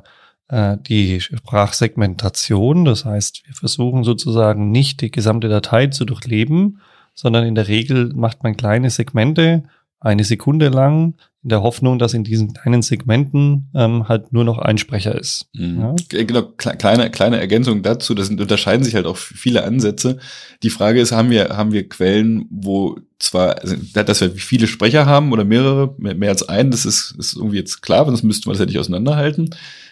die 0.51 1.21
Sprachsegmentation. 1.21 2.83
Das 2.85 3.05
heißt, 3.05 3.43
wir 3.45 3.53
versuchen 3.53 4.03
sozusagen 4.03 4.71
nicht 4.71 5.01
die 5.01 5.11
gesamte 5.11 5.47
Datei 5.47 5.87
zu 5.87 6.05
durchleben, 6.05 6.81
sondern 7.13 7.45
in 7.45 7.53
der 7.53 7.67
Regel 7.67 8.11
macht 8.15 8.43
man 8.43 8.57
kleine 8.57 8.89
Segmente 8.89 9.63
eine 9.99 10.23
Sekunde 10.23 10.69
lang 10.69 11.15
in 11.43 11.49
der 11.49 11.61
Hoffnung, 11.61 11.99
dass 11.99 12.13
in 12.13 12.23
diesen 12.23 12.53
kleinen 12.53 12.81
Segmenten 12.81 13.69
ähm, 13.73 14.09
halt 14.09 14.33
nur 14.33 14.43
noch 14.43 14.57
ein 14.57 14.77
Sprecher 14.77 15.17
ist. 15.17 15.47
Mhm. 15.53 15.79
Ja? 15.79 15.95
Genau, 16.09 16.43
kleine, 16.43 17.09
kleine 17.11 17.39
Ergänzung 17.39 17.81
dazu, 17.81 18.13
das 18.13 18.29
unterscheiden 18.29 18.83
sich 18.83 18.95
halt 18.95 19.05
auch 19.05 19.15
viele 19.17 19.63
Ansätze. 19.63 20.19
Die 20.63 20.69
Frage 20.69 20.99
ist, 20.99 21.11
haben 21.11 21.29
wir, 21.29 21.49
haben 21.55 21.71
wir 21.71 21.87
Quellen, 21.87 22.45
wo 22.49 22.97
zwar, 23.19 23.59
also, 23.59 23.75
dass 23.93 24.21
wir 24.21 24.31
viele 24.31 24.67
Sprecher 24.67 25.05
haben 25.05 25.31
oder 25.31 25.45
mehrere, 25.45 25.95
mehr, 25.97 26.15
mehr 26.15 26.29
als 26.29 26.47
einen, 26.47 26.71
das 26.71 26.85
ist, 26.85 27.15
ist 27.17 27.35
irgendwie 27.35 27.57
jetzt 27.57 27.81
klar, 27.81 28.05
sonst 28.05 28.23
müssten 28.23 28.47
wir 28.47 28.53
das 28.53 28.59
ja 28.59 28.65
nicht 28.65 28.79
auseinanderhalten. 28.79 29.49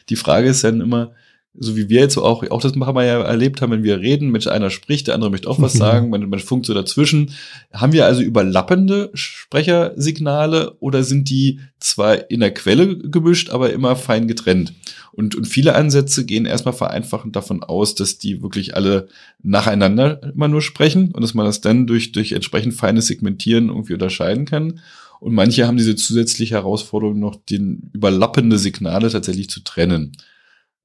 Die 0.10 0.16
Frage 0.16 0.50
ist 0.50 0.64
dann 0.64 0.82
immer, 0.82 1.14
so 1.60 1.76
wie 1.76 1.90
wir 1.90 2.02
jetzt 2.02 2.18
auch, 2.18 2.48
auch 2.50 2.62
das 2.62 2.74
haben 2.74 2.96
wir 2.96 3.06
ja 3.06 3.22
erlebt 3.22 3.62
haben, 3.62 3.72
wenn 3.72 3.84
wir 3.84 4.00
reden, 4.00 4.30
mit 4.30 4.48
einer 4.48 4.70
spricht, 4.70 5.08
der 5.08 5.16
andere 5.16 5.32
möchte 5.32 5.50
auch 5.50 5.60
was 5.60 5.74
sagen, 5.78 6.10
man, 6.10 6.30
man 6.30 6.40
funkt 6.40 6.68
so 6.68 6.74
dazwischen. 6.74 7.32
Haben 7.74 7.94
wir 7.94 8.06
also 8.06 8.22
überlappende 8.22 9.10
Sprechersignale 9.14 10.76
oder 10.80 11.04
sind 11.04 11.30
die 11.30 11.60
zwar 11.80 12.30
in 12.30 12.42
der 12.42 12.54
Quelle 12.54 12.98
gemischt, 12.98 13.50
aber 13.50 13.74
immer 13.74 13.96
fein 13.96 14.28
getrennt? 14.28 14.74
Und, 15.14 15.34
und 15.34 15.46
viele 15.46 15.74
Ansätze 15.74 16.26
gehen 16.26 16.46
erstmal 16.46 16.76
vereinfachend 16.76 17.36
davon 17.36 17.64
aus, 17.64 17.96
dass 17.96 18.20
die 18.20 18.44
wirklich 18.44 18.76
alle 18.76 19.08
nacheinander 19.42 20.22
immer 20.36 20.48
nur 20.48 20.62
sprechen 20.62 21.12
und 21.12 21.22
dass 21.22 21.34
man 21.34 21.46
das 21.46 21.60
dann 21.60 21.88
durch, 21.88 22.12
durch 22.12 22.34
entsprechend 22.34 22.76
feines 22.76 23.08
Segmentieren 23.08 23.70
irgendwie 23.70 23.94
unterscheiden 23.94 24.46
kann. 24.46 24.80
Und 25.20 25.34
manche 25.34 25.66
haben 25.66 25.78
diese 25.78 25.96
zusätzliche 25.96 26.56
Herausforderung 26.56 27.20
noch, 27.20 27.36
den 27.36 27.90
überlappende 27.94 28.58
Signale 28.58 29.10
tatsächlich 29.10 29.50
zu 29.50 29.62
trennen. 29.62 30.14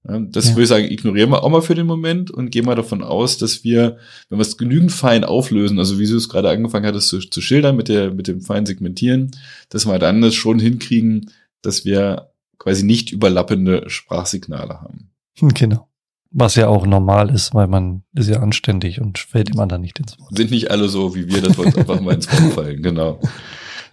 Das 0.05 0.49
ja. 0.49 0.53
würde 0.53 0.63
ich 0.63 0.69
sagen, 0.69 0.91
ignorieren 0.91 1.31
wir 1.31 1.45
auch 1.45 1.49
mal 1.49 1.63
für 1.63 1.77
den 1.77 1.87
Moment 1.87 2.31
und 2.33 2.51
gehen 2.51 2.65
mal 2.65 2.75
davon 2.75 3.05
aus, 3.05 3.39
dass 3.39 3.63
wir, 3.63 3.99
wenn 4.29 4.39
wir 4.39 4.43
es 4.43 4.59
genügend 4.59 4.91
fein 4.91 5.23
auflösen, 5.23 5.79
also 5.79 6.01
wie 6.01 6.09
du 6.09 6.17
es 6.17 6.29
gerade 6.29 6.51
angefangen 6.51 6.87
hattest 6.87 7.09
zu, 7.09 7.21
zu 7.21 7.41
schildern 7.41 7.77
mit 7.77 7.89
der, 7.89 8.13
mit 8.13 8.27
dem 8.27 8.41
feinen 8.41 8.67
Segmentieren, 8.67 9.31
dass 9.69 9.87
wir 9.87 10.01
dann 10.01 10.21
das 10.21 10.35
schon 10.35 10.59
hinkriegen, 10.59 11.31
dass 11.63 11.85
wir 11.85 12.33
quasi 12.59 12.85
nicht 12.85 13.13
überlappende 13.13 13.89
Sprachsignale 13.89 14.81
haben. 14.81 15.11
Genau. 15.41 15.89
Was 16.33 16.57
ja 16.57 16.67
auch 16.67 16.87
normal 16.87 17.31
ist, 17.31 17.55
weil 17.55 17.69
man 17.69 18.03
ist 18.15 18.29
ja 18.29 18.41
anständig 18.41 19.01
und 19.01 19.19
fällt 19.19 19.51
dem 19.51 19.61
anderen 19.61 19.83
nicht 19.83 20.01
ins 20.01 20.19
Wort. 20.19 20.37
Sind 20.37 20.51
nicht 20.51 20.71
alle 20.71 20.89
so 20.89 21.15
wie 21.15 21.29
wir, 21.29 21.43
dass 21.43 21.57
wir 21.59 21.67
uns 21.67 21.77
einfach 21.77 22.01
mal 22.01 22.15
ins 22.15 22.27
Wort 22.33 22.53
fallen, 22.55 22.83
genau. 22.83 23.21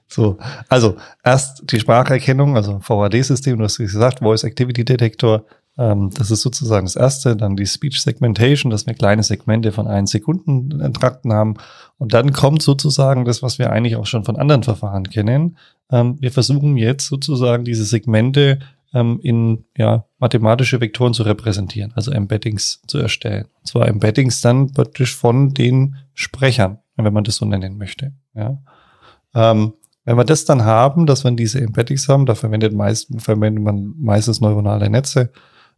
So, 0.10 0.38
also 0.68 0.98
erst 1.24 1.72
die 1.72 1.80
Spracherkennung, 1.80 2.56
also 2.56 2.80
VAD-System, 2.82 3.60
du 3.60 3.63
hast 3.63 3.78
gesagt, 3.78 4.20
Voice 4.20 4.44
Activity 4.44 4.84
Detector, 4.84 5.46
ähm, 5.78 6.10
das 6.16 6.32
ist 6.32 6.42
sozusagen 6.42 6.88
das 6.88 6.96
erste. 6.96 7.38
Dann 7.38 7.56
die 7.56 7.68
Speech 7.68 8.01
Segmentation, 8.01 8.72
dass 8.72 8.88
wir 8.88 8.96
kleine 8.96 9.22
Segmente 9.22 9.72
von 9.72 9.88
einen 9.88 10.08
Sekunden 10.08 10.94
Trakten 10.94 11.32
haben. 11.32 11.56
Und 12.00 12.13
dann 12.13 12.34
kommt 12.34 12.63
sozusagen 12.63 13.24
das, 13.24 13.44
was 13.44 13.60
wir 13.60 13.72
eigentlich 13.72 13.96
auch 13.96 14.08
schon 14.08 14.25
von 14.25 14.36
anderen 14.36 14.63
Verfahren 14.63 15.04
kennen. 15.04 15.58
Ähm, 15.92 16.18
wir 16.20 16.32
versuchen 16.32 16.75
jetzt 16.75 17.06
sozusagen 17.08 17.63
diese 17.63 17.86
Segmente 17.86 18.60
ähm, 18.94 19.20
in 19.22 19.63
ja, 19.78 20.06
mathematische 20.18 20.82
Vektoren 20.82 21.13
zu 21.13 21.24
repräsentieren, 21.24 21.94
also 21.96 22.12
Embeddings 22.12 22.82
zu 22.88 22.98
erstellen. 22.98 23.46
Und 23.60 23.68
zwar 23.68 23.88
Embeddings 23.88 24.42
dann 24.42 24.74
praktisch 24.74 25.16
von 25.16 25.54
den 25.54 25.98
Sprechern, 26.13 26.80
wenn 26.96 27.13
man 27.13 27.24
das 27.24 27.36
so 27.36 27.46
nennen 27.46 27.78
möchte. 27.78 28.12
Ja. 28.34 28.58
Ähm, 29.34 29.74
wenn 30.10 30.18
wir 30.18 30.25
das 30.25 30.44
dann 30.44 30.66
haben, 30.66 31.06
dass 31.06 31.24
wir 31.24 31.30
diese 31.30 31.62
Embeddings 31.62 32.10
haben, 32.10 32.25
da 32.25 32.34
verwendet, 32.34 32.74
meist, 32.74 33.10
verwendet 33.20 33.63
man 33.63 33.94
meistens 34.00 34.42
neuronale 34.42 34.89
Netze, 34.89 35.30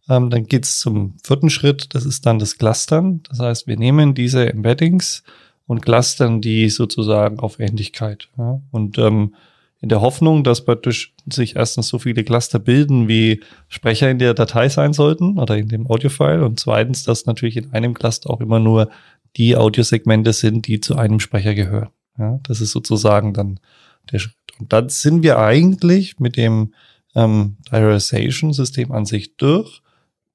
ähm, 0.07 0.29
dann 0.29 0.45
geht's 0.45 0.79
zum 0.79 1.15
vierten 1.21 1.49
Schritt, 1.49 1.93
das 1.93 2.05
ist 2.05 2.25
dann 2.25 2.39
das 2.39 2.57
Clustern. 2.57 3.23
Das 3.27 3.39
heißt, 3.39 3.67
wir 3.67 3.75
nehmen 3.75 4.13
diese 4.13 4.49
Embeddings 4.49 5.23
und 5.67 5.81
clustern 5.81 6.39
die 6.39 6.69
sozusagen 6.69 7.41
auf 7.41 7.59
Ähnlichkeit. 7.59 8.29
Ja? 8.37 8.61
Und 8.71 8.97
ähm, 8.99 9.35
in 9.81 9.89
der 9.89 9.99
Hoffnung, 9.99 10.45
dass 10.45 10.63
praktisch 10.63 11.13
sich 11.29 11.57
erstens 11.57 11.89
so 11.89 11.99
viele 11.99 12.23
Cluster 12.23 12.59
bilden, 12.59 13.09
wie 13.09 13.41
Sprecher 13.67 14.09
in 14.09 14.19
der 14.19 14.33
Datei 14.33 14.69
sein 14.69 14.93
sollten 14.93 15.39
oder 15.39 15.57
in 15.57 15.67
dem 15.67 15.87
Audiofile 15.87 16.45
und 16.45 16.57
zweitens, 16.57 17.03
dass 17.03 17.25
natürlich 17.25 17.57
in 17.57 17.73
einem 17.73 17.93
Cluster 17.93 18.29
auch 18.29 18.39
immer 18.39 18.59
nur 18.59 18.89
die 19.35 19.57
Audiosegmente 19.57 20.31
sind, 20.31 20.67
die 20.67 20.79
zu 20.79 20.95
einem 20.95 21.19
Sprecher 21.19 21.53
gehören. 21.53 21.89
Ja, 22.17 22.39
das 22.43 22.61
ist 22.61 22.71
sozusagen 22.71 23.33
dann 23.33 23.59
der 24.11 24.19
Schritt. 24.19 24.35
Und 24.59 24.71
dann 24.73 24.89
sind 24.89 25.23
wir 25.23 25.39
eigentlich 25.39 26.19
mit 26.19 26.37
dem 26.37 26.73
ähm, 27.15 27.57
Diarization-System 27.71 28.91
an 28.91 29.05
sich 29.05 29.35
durch 29.35 29.81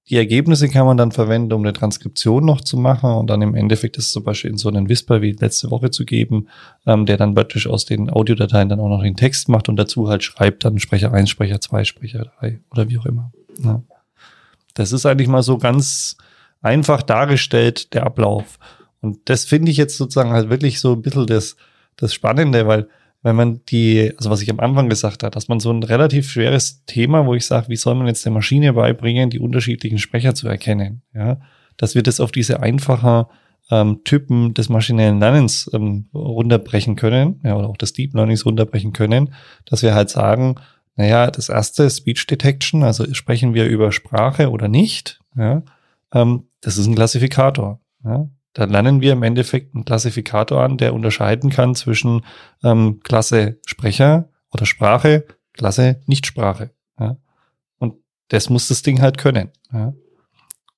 die 0.08 0.16
Ergebnisse 0.16 0.68
kann 0.68 0.86
man 0.86 0.96
dann 0.96 1.10
verwenden, 1.10 1.52
um 1.52 1.62
eine 1.62 1.72
Transkription 1.72 2.44
noch 2.44 2.60
zu 2.60 2.76
machen 2.76 3.10
und 3.10 3.28
dann 3.28 3.42
im 3.42 3.56
Endeffekt 3.56 3.96
ist 3.96 4.12
zum 4.12 4.22
Beispiel 4.22 4.52
in 4.52 4.56
so 4.56 4.68
einen 4.68 4.88
Whisper 4.88 5.20
wie 5.20 5.32
letzte 5.32 5.70
Woche 5.70 5.90
zu 5.90 6.04
geben, 6.04 6.48
ähm, 6.86 7.06
der 7.06 7.16
dann 7.16 7.34
praktisch 7.34 7.66
aus 7.66 7.86
den 7.86 8.08
Audiodateien 8.08 8.68
dann 8.68 8.78
auch 8.78 8.88
noch 8.88 9.02
den 9.02 9.16
Text 9.16 9.48
macht 9.48 9.68
und 9.68 9.76
dazu 9.76 10.08
halt 10.08 10.22
schreibt 10.22 10.64
dann 10.64 10.78
Sprecher 10.78 11.12
1, 11.12 11.28
Sprecher 11.28 11.60
2, 11.60 11.84
Sprecher 11.84 12.30
3 12.38 12.60
oder 12.70 12.88
wie 12.88 12.98
auch 12.98 13.06
immer. 13.06 13.32
Ja. 13.58 13.82
Das 14.74 14.92
ist 14.92 15.06
eigentlich 15.06 15.28
mal 15.28 15.42
so 15.42 15.58
ganz 15.58 16.16
einfach 16.62 17.02
dargestellt, 17.02 17.92
der 17.92 18.04
Ablauf. 18.04 18.58
Und 19.00 19.28
das 19.28 19.44
finde 19.44 19.72
ich 19.72 19.76
jetzt 19.76 19.96
sozusagen 19.96 20.30
halt 20.30 20.50
wirklich 20.50 20.78
so 20.78 20.92
ein 20.92 21.02
bisschen 21.02 21.26
das, 21.26 21.56
das 21.96 22.14
Spannende, 22.14 22.68
weil 22.68 22.88
wenn 23.26 23.34
man 23.34 23.60
die, 23.64 24.12
also 24.16 24.30
was 24.30 24.40
ich 24.40 24.50
am 24.50 24.60
Anfang 24.60 24.88
gesagt 24.88 25.24
habe, 25.24 25.34
dass 25.34 25.48
man 25.48 25.58
so 25.58 25.72
ein 25.72 25.82
relativ 25.82 26.30
schweres 26.30 26.84
Thema, 26.86 27.26
wo 27.26 27.34
ich 27.34 27.44
sage, 27.44 27.68
wie 27.68 27.74
soll 27.74 27.96
man 27.96 28.06
jetzt 28.06 28.24
der 28.24 28.30
Maschine 28.30 28.72
beibringen, 28.72 29.30
die 29.30 29.40
unterschiedlichen 29.40 29.98
Sprecher 29.98 30.36
zu 30.36 30.46
erkennen, 30.46 31.02
ja, 31.12 31.40
dass 31.76 31.96
wir 31.96 32.04
das 32.04 32.20
auf 32.20 32.30
diese 32.30 32.60
einfachen 32.60 33.24
ähm, 33.72 34.02
Typen 34.04 34.54
des 34.54 34.68
maschinellen 34.68 35.18
Lernens 35.18 35.68
ähm, 35.74 36.08
runterbrechen 36.14 36.94
können, 36.94 37.40
ja, 37.42 37.56
oder 37.56 37.68
auch 37.68 37.76
des 37.76 37.94
Deep 37.94 38.14
Learnings 38.14 38.46
runterbrechen 38.46 38.92
können, 38.92 39.34
dass 39.64 39.82
wir 39.82 39.92
halt 39.92 40.08
sagen, 40.08 40.54
naja, 40.94 41.28
das 41.28 41.48
erste 41.48 41.90
Speech 41.90 42.28
Detection, 42.28 42.84
also 42.84 43.12
sprechen 43.12 43.54
wir 43.54 43.66
über 43.66 43.90
Sprache 43.90 44.52
oder 44.52 44.68
nicht, 44.68 45.18
ja, 45.36 45.64
ähm, 46.14 46.44
das 46.60 46.78
ist 46.78 46.86
ein 46.86 46.94
Klassifikator. 46.94 47.80
Ja 48.04 48.28
dann 48.56 48.70
lernen 48.70 49.02
wir 49.02 49.12
im 49.12 49.22
Endeffekt 49.22 49.74
einen 49.74 49.84
Klassifikator 49.84 50.62
an, 50.62 50.78
der 50.78 50.94
unterscheiden 50.94 51.50
kann 51.50 51.74
zwischen 51.74 52.22
ähm, 52.64 53.00
Klasse 53.04 53.58
Sprecher 53.66 54.30
oder 54.50 54.64
Sprache, 54.64 55.26
Klasse 55.52 56.00
Nichtsprache. 56.06 56.70
Ja? 56.98 57.18
Und 57.78 57.96
das 58.28 58.48
muss 58.48 58.68
das 58.68 58.80
Ding 58.80 59.02
halt 59.02 59.18
können. 59.18 59.50
Ja? 59.70 59.92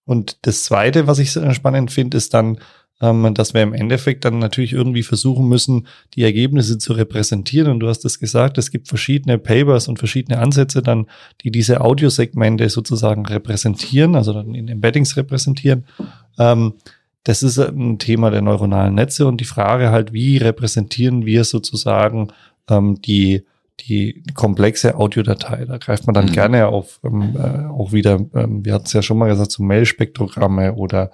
Und 0.04 0.38
das 0.42 0.64
Zweite, 0.64 1.06
was 1.06 1.20
ich 1.20 1.30
spannend 1.30 1.92
finde, 1.92 2.16
ist 2.16 2.34
dann, 2.34 2.58
ähm, 3.00 3.32
dass 3.34 3.54
wir 3.54 3.62
im 3.62 3.74
Endeffekt 3.74 4.24
dann 4.24 4.40
natürlich 4.40 4.72
irgendwie 4.72 5.04
versuchen 5.04 5.46
müssen, 5.46 5.86
die 6.14 6.24
Ergebnisse 6.24 6.78
zu 6.78 6.94
repräsentieren. 6.94 7.70
Und 7.70 7.78
du 7.78 7.88
hast 7.88 8.04
es 8.04 8.18
gesagt, 8.18 8.58
es 8.58 8.72
gibt 8.72 8.88
verschiedene 8.88 9.38
Papers 9.38 9.86
und 9.86 10.00
verschiedene 10.00 10.40
Ansätze 10.40 10.82
dann, 10.82 11.06
die 11.42 11.52
diese 11.52 11.80
Audiosegmente 11.80 12.68
sozusagen 12.70 13.24
repräsentieren, 13.24 14.16
also 14.16 14.32
dann 14.32 14.56
in 14.56 14.66
Embeddings 14.66 15.16
repräsentieren. 15.16 15.86
Ähm, 16.40 16.74
das 17.24 17.42
ist 17.42 17.58
ein 17.58 17.98
Thema 17.98 18.30
der 18.30 18.42
neuronalen 18.42 18.94
Netze 18.94 19.26
und 19.26 19.40
die 19.40 19.44
Frage 19.44 19.90
halt, 19.90 20.12
wie 20.12 20.38
repräsentieren 20.38 21.26
wir 21.26 21.44
sozusagen 21.44 22.28
ähm, 22.68 23.00
die, 23.02 23.44
die 23.80 24.22
komplexe 24.34 24.96
Audiodatei. 24.96 25.64
Da 25.64 25.78
greift 25.78 26.06
man 26.06 26.14
dann 26.14 26.26
mhm. 26.26 26.32
gerne 26.32 26.68
auf 26.68 27.00
ähm, 27.04 27.36
äh, 27.36 27.66
auch 27.66 27.92
wieder, 27.92 28.20
ähm, 28.34 28.64
wir 28.64 28.74
hatten 28.74 28.86
es 28.86 28.92
ja 28.92 29.02
schon 29.02 29.18
mal 29.18 29.28
gesagt, 29.28 29.52
so 29.52 29.62
Mail-Spektrogramme 29.62 30.74
oder 30.74 31.10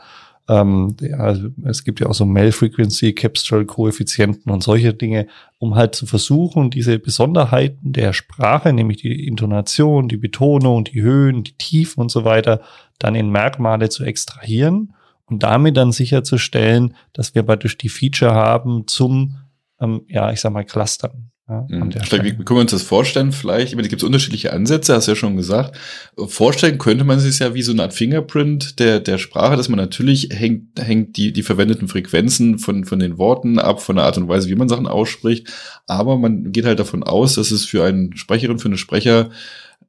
ähm, 0.47 0.95
ja, 1.01 1.17
also 1.17 1.49
es 1.65 1.85
gibt 1.85 2.01
ja 2.01 2.07
auch 2.07 2.15
so 2.15 2.27
Mail-Frequency, 2.27 3.15
Capstral-Koeffizienten 3.15 4.53
und 4.53 4.63
solche 4.63 4.93
Dinge, 4.93 5.27
um 5.59 5.75
halt 5.75 5.95
zu 5.95 6.05
versuchen, 6.05 6.69
diese 6.69 6.99
Besonderheiten 6.99 7.95
der 7.95 8.13
Sprache, 8.13 8.75
nämlich 8.75 8.99
die 8.99 9.27
Intonation, 9.27 10.07
die 10.07 10.19
Betonung, 10.19 10.85
die 10.85 11.01
Höhen, 11.01 11.45
die 11.45 11.57
Tiefen 11.57 12.03
und 12.03 12.11
so 12.11 12.25
weiter, 12.25 12.61
dann 12.99 13.15
in 13.15 13.31
Merkmale 13.31 13.89
zu 13.89 14.05
extrahieren 14.05 14.93
und 15.35 15.43
damit 15.43 15.76
dann 15.76 15.91
sicherzustellen, 15.91 16.95
dass 17.12 17.35
wir 17.35 17.43
praktisch 17.43 17.76
die 17.76 17.88
Feature 17.88 18.35
haben 18.35 18.87
zum, 18.87 19.37
ähm, 19.81 20.03
ja, 20.09 20.31
ich 20.31 20.41
sag 20.41 20.53
mal, 20.53 20.64
Clustern. 20.64 21.33
Ja, 21.49 21.67
mhm. 21.69 21.93
wie, 21.93 22.38
wie 22.38 22.45
können 22.45 22.59
wir 22.59 22.61
uns 22.61 22.71
das 22.71 22.85
vorstellen? 22.85 23.33
Vielleicht, 23.33 23.71
ich 23.71 23.75
meine, 23.75 23.83
da 23.83 23.91
gibt 23.91 24.00
es 24.00 24.07
unterschiedliche 24.07 24.53
Ansätze, 24.53 24.95
hast 24.95 25.09
du 25.09 25.11
ja 25.11 25.17
schon 25.17 25.37
gesagt. 25.37 25.76
Vorstellen 26.17 26.79
könnte 26.79 27.03
man 27.03 27.19
sich 27.19 27.41
ja 27.41 27.53
wie 27.53 27.62
so 27.62 27.73
eine 27.73 27.83
Art 27.83 27.93
Fingerprint 27.95 28.79
der, 28.79 29.00
der 29.00 29.19
Sprache, 29.19 29.57
dass 29.57 29.69
man 29.69 29.81
natürlich 29.81 30.29
hängt, 30.31 30.79
hängt 30.79 31.17
die, 31.17 31.33
die 31.33 31.43
verwendeten 31.43 31.88
Frequenzen 31.88 32.61
von, 32.61 32.85
von 32.85 33.00
den 33.00 33.19
Worten 33.19 33.59
ab, 33.59 33.83
von 33.83 33.97
der 33.97 34.05
Art 34.05 34.17
und 34.19 34.29
Weise, 34.29 34.49
wie 34.49 34.55
man 34.55 34.69
Sachen 34.69 34.87
ausspricht. 34.87 35.53
Aber 35.88 36.17
man 36.17 36.53
geht 36.53 36.64
halt 36.64 36.79
davon 36.79 37.03
aus, 37.03 37.35
dass 37.35 37.50
es 37.50 37.64
für 37.64 37.85
einen 37.85 38.17
Sprecherin, 38.17 38.61
für 38.61 38.69
eine 38.69 38.79
Sprecher, 38.79 39.31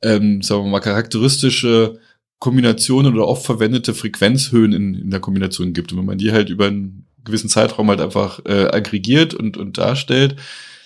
ähm, 0.02 0.42
sagen 0.42 0.64
wir 0.64 0.72
mal, 0.72 0.80
charakteristische 0.80 2.00
Kombinationen 2.39 3.13
oder 3.13 3.27
oft 3.27 3.46
verwendete 3.46 3.94
Frequenzhöhen 3.94 4.74
in, 4.74 4.94
in 4.96 5.10
der 5.10 5.20
Kombination 5.20 5.74
gibt. 5.74 5.92
Und 5.92 6.00
wenn 6.00 6.06
man 6.06 6.18
die 6.18 6.32
halt 6.32 6.50
über 6.50 6.68
einen 6.68 7.06
gewissen 7.24 7.50
Zeitraum 7.50 7.89
halt 7.89 8.01
einfach 8.01 8.39
äh, 8.46 8.68
aggregiert 8.68 9.34
und, 9.34 9.58
und 9.58 9.77
darstellt, 9.77 10.36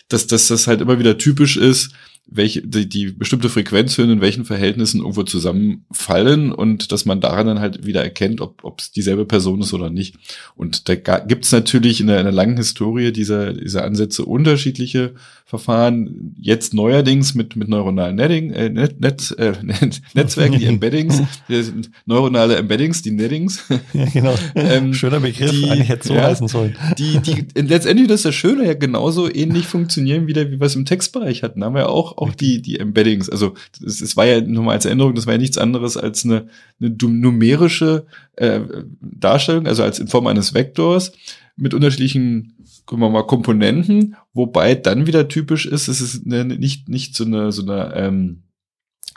dass, 0.07 0.27
dass 0.27 0.47
das 0.47 0.67
halt 0.67 0.81
immer 0.81 0.99
wieder 0.99 1.17
typisch 1.17 1.57
ist, 1.57 1.91
welche 2.27 2.61
die, 2.61 2.87
die 2.87 3.07
bestimmte 3.07 3.49
Frequenzhöhen 3.49 4.11
in 4.11 4.21
welchen 4.21 4.45
Verhältnissen 4.45 4.99
irgendwo 4.99 5.23
zusammenfallen 5.23 6.51
und 6.51 6.91
dass 6.91 7.05
man 7.05 7.21
daran 7.21 7.47
dann 7.47 7.59
halt 7.59 7.85
wieder 7.85 8.03
erkennt, 8.03 8.41
ob 8.41 8.63
ob 8.63 8.79
es 8.79 8.91
dieselbe 8.91 9.25
Person 9.25 9.61
ist 9.61 9.73
oder 9.73 9.89
nicht. 9.89 10.15
Und 10.55 10.89
da 10.89 10.95
gibt 10.95 11.45
es 11.45 11.51
natürlich 11.51 12.01
in 12.01 12.07
der, 12.07 12.19
in 12.19 12.25
der 12.25 12.33
langen 12.33 12.57
Historie 12.57 13.11
dieser, 13.11 13.53
dieser 13.53 13.83
Ansätze 13.83 14.25
unterschiedliche 14.25 15.13
Verfahren. 15.45 16.35
Jetzt 16.39 16.75
neuerdings 16.75 17.33
mit, 17.33 17.55
mit 17.55 17.67
neuronalen 17.67 18.15
Netting, 18.15 18.51
äh, 18.51 18.69
Net, 18.69 19.01
Net, 19.01 19.35
äh, 19.39 19.53
Netzwerken, 20.13 20.59
die 20.59 20.65
Embeddings, 20.67 21.21
die 21.47 21.63
neuronale 22.05 22.55
Embeddings, 22.57 23.01
die 23.01 23.11
Nettings. 23.11 23.63
Ja, 23.93 24.05
genau. 24.05 24.35
ähm, 24.55 24.93
Schöner 24.93 25.19
Begriff, 25.19 25.49
die, 25.49 25.69
eigentlich 25.69 25.89
hätte 25.89 26.09
so 26.09 26.13
ja, 26.13 26.23
heißen 26.23 26.47
sollen. 26.47 26.75
Die, 26.97 27.19
die 27.19 27.45
letztendlich 27.59 28.07
das 28.07 28.19
ist 28.19 28.25
das 28.25 28.35
Schöne 28.35 28.65
ja 28.65 28.73
genauso 28.75 29.33
ähnlich 29.33 29.65
funktionieren 29.65 30.27
wieder, 30.27 30.51
wie 30.51 30.59
wir 30.59 30.65
es 30.65 30.75
im 30.75 30.85
Textbereich 30.85 31.41
hatten. 31.41 31.61
Da 31.61 31.67
haben 31.67 31.75
wir 31.75 31.89
auch, 31.89 32.08
auch 32.17 32.33
die, 32.33 32.61
die 32.61 32.79
Embeddings. 32.79 33.29
Also 33.29 33.53
es, 33.85 34.01
es 34.01 34.17
war 34.17 34.25
ja 34.25 34.41
nochmal 34.41 34.75
als 34.75 34.85
Erinnerung, 34.85 35.15
das 35.15 35.25
war 35.25 35.33
ja 35.33 35.39
nichts 35.39 35.57
anderes 35.57 35.97
als 35.97 36.25
eine, 36.25 36.47
eine 36.79 36.95
numerische 36.99 38.05
äh, 38.35 38.61
Darstellung, 39.01 39.67
also 39.67 39.83
als 39.83 39.99
in 39.99 40.07
Form 40.07 40.27
eines 40.27 40.53
Vektors 40.53 41.11
mit 41.55 41.73
unterschiedlichen 41.73 42.55
gucken 42.89 43.03
wir 43.03 43.09
mal, 43.09 43.27
Komponenten, 43.27 44.15
wobei 44.33 44.73
dann 44.73 45.05
wieder 45.05 45.27
typisch 45.27 45.67
ist, 45.67 45.87
es 45.87 46.01
ist 46.01 46.25
eine, 46.25 46.43
nicht, 46.43 46.89
nicht 46.89 47.15
so 47.15 47.23
eine, 47.23 47.51
so 47.51 47.61
eine 47.61 47.93
ähm, 47.95 48.43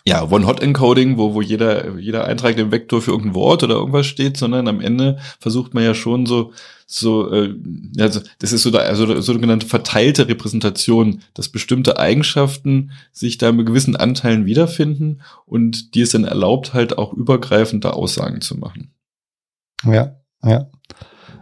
ja, 0.04 0.30
One-Hot-Encoding, 0.30 1.16
wo, 1.16 1.32
wo 1.32 1.40
jeder, 1.40 1.96
jeder 1.98 2.26
Eintrag 2.26 2.58
im 2.58 2.70
Vektor 2.70 3.00
für 3.00 3.12
irgendein 3.12 3.34
Wort 3.34 3.62
oder 3.62 3.76
irgendwas 3.76 4.06
steht, 4.06 4.36
sondern 4.36 4.68
am 4.68 4.82
Ende 4.82 5.18
versucht 5.40 5.72
man 5.72 5.84
ja 5.84 5.94
schon 5.94 6.26
so, 6.26 6.52
so, 6.94 7.32
äh, 7.32 7.54
also 7.98 8.20
das 8.38 8.52
ist 8.52 8.62
so 8.62 8.70
der 8.70 8.82
also 8.82 9.20
sogenannte 9.20 9.66
verteilte 9.66 10.28
Repräsentation, 10.28 11.22
dass 11.32 11.48
bestimmte 11.48 11.98
Eigenschaften 11.98 12.92
sich 13.12 13.38
da 13.38 13.50
mit 13.50 13.66
gewissen 13.66 13.96
Anteilen 13.96 14.44
wiederfinden 14.44 15.22
und 15.46 15.94
die 15.94 16.02
es 16.02 16.10
dann 16.10 16.24
erlaubt, 16.24 16.74
halt 16.74 16.98
auch 16.98 17.14
übergreifende 17.14 17.94
Aussagen 17.94 18.42
zu 18.42 18.58
machen. 18.58 18.92
Ja, 19.84 20.16
ja. 20.44 20.70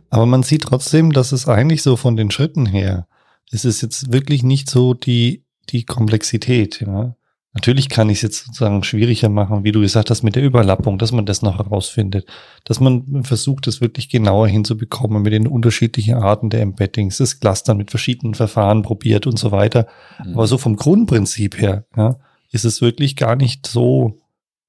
Aber 0.09 0.26
man 0.26 0.42
sieht 0.42 0.62
trotzdem, 0.62 1.12
dass 1.12 1.33
es 1.33 1.49
eigentlich 1.49 1.83
so 1.83 1.97
von 1.97 2.16
den 2.16 2.30
Schritten 2.30 2.66
her, 2.66 3.09
es 3.50 3.64
ist 3.64 3.80
jetzt 3.80 4.12
wirklich 4.12 4.45
nicht 4.45 4.71
so 4.71 4.95
die, 4.95 5.45
die 5.71 5.85
Komplexität, 5.85 6.80
ja. 6.80 7.16
Natürlich 7.52 7.88
kann 7.88 8.09
ich 8.11 8.19
es 8.19 8.23
jetzt 8.23 8.47
sozusagen 8.47 8.85
schwieriger 8.85 9.28
machen, 9.28 9.64
wie 9.64 9.73
du 9.73 9.80
gesagt 9.80 10.11
hast, 10.11 10.23
mit 10.23 10.37
der 10.37 10.45
Überlappung, 10.45 10.99
dass 10.99 11.11
man 11.11 11.26
das 11.26 11.42
noch 11.42 11.59
herausfindet, 11.59 12.26
dass 12.64 12.78
man 12.78 13.25
versucht, 13.25 13.66
es 13.66 13.80
wirklich 13.80 14.09
genauer 14.09 14.47
hinzubekommen 14.47 15.23
mit 15.23 15.33
den 15.33 15.49
unterschiedlichen 15.49 16.14
Arten 16.14 16.50
der 16.50 16.61
Embeddings, 16.61 17.19
das 17.19 17.40
Clustern 17.40 17.76
mit 17.76 17.90
verschiedenen 17.90 18.35
Verfahren 18.35 18.83
probiert 18.83 19.26
und 19.26 19.37
so 19.37 19.50
weiter. 19.50 19.88
Mhm. 20.25 20.35
Aber 20.35 20.47
so 20.47 20.59
vom 20.59 20.76
Grundprinzip 20.76 21.61
her, 21.61 21.87
ja, 21.97 22.21
ist 22.52 22.64
es 22.64 22.80
wirklich 22.80 23.16
gar 23.16 23.35
nicht 23.35 23.66
so 23.66 24.21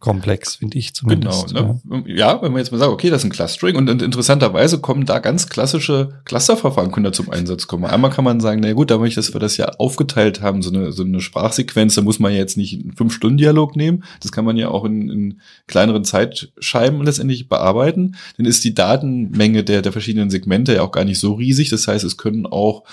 komplex, 0.01 0.55
finde 0.55 0.77
ich 0.79 0.93
zumindest. 0.93 1.49
Genau. 1.49 1.79
Ne? 1.85 2.03
Ja. 2.07 2.33
ja. 2.33 2.41
wenn 2.41 2.51
man 2.51 2.59
jetzt 2.59 2.71
mal 2.71 2.79
sagt, 2.79 2.91
okay, 2.91 3.09
das 3.09 3.21
ist 3.21 3.25
ein 3.25 3.31
Clustering 3.31 3.75
und, 3.77 3.89
und 3.89 4.01
interessanterweise 4.01 4.79
kommen 4.79 5.05
da 5.05 5.19
ganz 5.19 5.47
klassische 5.47 6.19
Clusterverfahren 6.25 6.91
können 6.91 7.05
da 7.05 7.13
zum 7.13 7.29
Einsatz 7.29 7.67
kommen. 7.67 7.85
Einmal 7.85 8.11
kann 8.11 8.25
man 8.25 8.41
sagen, 8.41 8.61
na 8.61 8.73
gut, 8.73 8.91
dadurch, 8.91 9.15
dass 9.15 9.33
wir 9.33 9.39
das 9.39 9.57
ja 9.57 9.69
aufgeteilt 9.77 10.41
haben, 10.41 10.61
so 10.61 10.71
eine, 10.71 10.91
so 10.91 11.03
eine 11.03 11.21
Sprachsequenz, 11.21 11.95
da 11.95 12.01
muss 12.01 12.19
man 12.19 12.33
jetzt 12.33 12.57
nicht 12.57 12.81
einen 12.81 12.93
Fünf-Stunden-Dialog 12.93 13.75
nehmen. 13.75 14.03
Das 14.21 14.31
kann 14.31 14.43
man 14.43 14.57
ja 14.57 14.69
auch 14.69 14.83
in, 14.83 15.09
in 15.09 15.41
kleineren 15.67 16.03
Zeitscheiben 16.03 17.03
letztendlich 17.03 17.47
bearbeiten. 17.47 18.15
Dann 18.37 18.47
ist 18.47 18.63
die 18.63 18.73
Datenmenge 18.73 19.63
der, 19.63 19.83
der 19.83 19.91
verschiedenen 19.91 20.31
Segmente 20.31 20.73
ja 20.73 20.81
auch 20.81 20.91
gar 20.91 21.05
nicht 21.05 21.19
so 21.19 21.33
riesig. 21.35 21.69
Das 21.69 21.87
heißt, 21.87 22.03
es 22.03 22.17
können 22.17 22.47
auch 22.47 22.83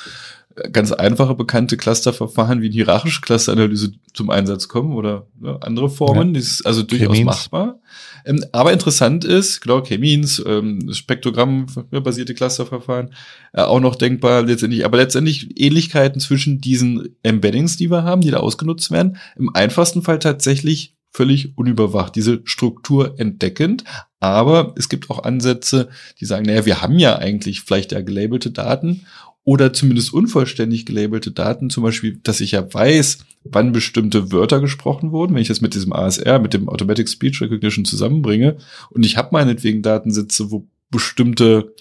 ganz 0.72 0.92
einfache 0.92 1.34
bekannte 1.34 1.76
Clusterverfahren 1.76 2.60
wie 2.60 2.66
eine 2.66 2.74
hierarchische 2.74 3.20
Clusteranalyse 3.20 3.92
zum 4.12 4.30
Einsatz 4.30 4.68
kommen 4.68 4.94
oder 4.94 5.26
ne, 5.38 5.58
andere 5.60 5.90
Formen. 5.90 6.34
Ja. 6.34 6.40
Das 6.40 6.50
ist 6.50 6.66
also 6.66 6.82
durchaus 6.82 7.20
machbar. 7.20 7.80
Ähm, 8.24 8.44
aber 8.52 8.72
interessant 8.72 9.24
ist, 9.24 9.60
genau, 9.60 9.82
K-Means, 9.82 10.42
ähm, 10.46 10.92
Spektrogramm-basierte 10.92 12.34
Clusterverfahren, 12.34 13.14
äh, 13.52 13.62
auch 13.62 13.80
noch 13.80 13.96
denkbar 13.96 14.42
letztendlich, 14.42 14.84
aber 14.84 14.98
letztendlich 14.98 15.58
Ähnlichkeiten 15.58 16.20
zwischen 16.20 16.60
diesen 16.60 17.16
Embeddings, 17.22 17.76
die 17.76 17.90
wir 17.90 18.04
haben, 18.04 18.20
die 18.20 18.30
da 18.30 18.38
ausgenutzt 18.38 18.90
werden, 18.90 19.16
im 19.36 19.54
einfachsten 19.54 20.02
Fall 20.02 20.18
tatsächlich 20.18 20.94
völlig 21.10 21.56
unüberwacht, 21.56 22.14
diese 22.16 22.42
Struktur 22.44 23.18
entdeckend. 23.18 23.84
Aber 24.20 24.74
es 24.76 24.88
gibt 24.88 25.10
auch 25.10 25.22
Ansätze, 25.24 25.88
die 26.20 26.26
sagen, 26.26 26.44
naja, 26.44 26.66
wir 26.66 26.82
haben 26.82 26.98
ja 26.98 27.16
eigentlich 27.16 27.62
vielleicht 27.62 27.92
ja 27.92 28.00
gelabelte 28.00 28.50
Daten 28.50 29.06
oder 29.48 29.72
zumindest 29.72 30.12
unvollständig 30.12 30.84
gelabelte 30.84 31.30
Daten, 31.30 31.70
zum 31.70 31.82
Beispiel, 31.82 32.20
dass 32.22 32.42
ich 32.42 32.50
ja 32.50 32.70
weiß, 32.70 33.20
wann 33.44 33.72
bestimmte 33.72 34.30
Wörter 34.30 34.60
gesprochen 34.60 35.10
wurden, 35.10 35.34
wenn 35.34 35.40
ich 35.40 35.48
das 35.48 35.62
mit 35.62 35.72
diesem 35.72 35.94
ASR, 35.94 36.38
mit 36.38 36.52
dem 36.52 36.68
Automatic 36.68 37.08
Speech 37.08 37.40
Recognition 37.40 37.86
zusammenbringe 37.86 38.58
und 38.90 39.06
ich 39.06 39.16
habe 39.16 39.30
meinetwegen 39.32 39.80
Datensätze, 39.80 40.50
wo 40.50 40.66
bestimmte 40.90 41.74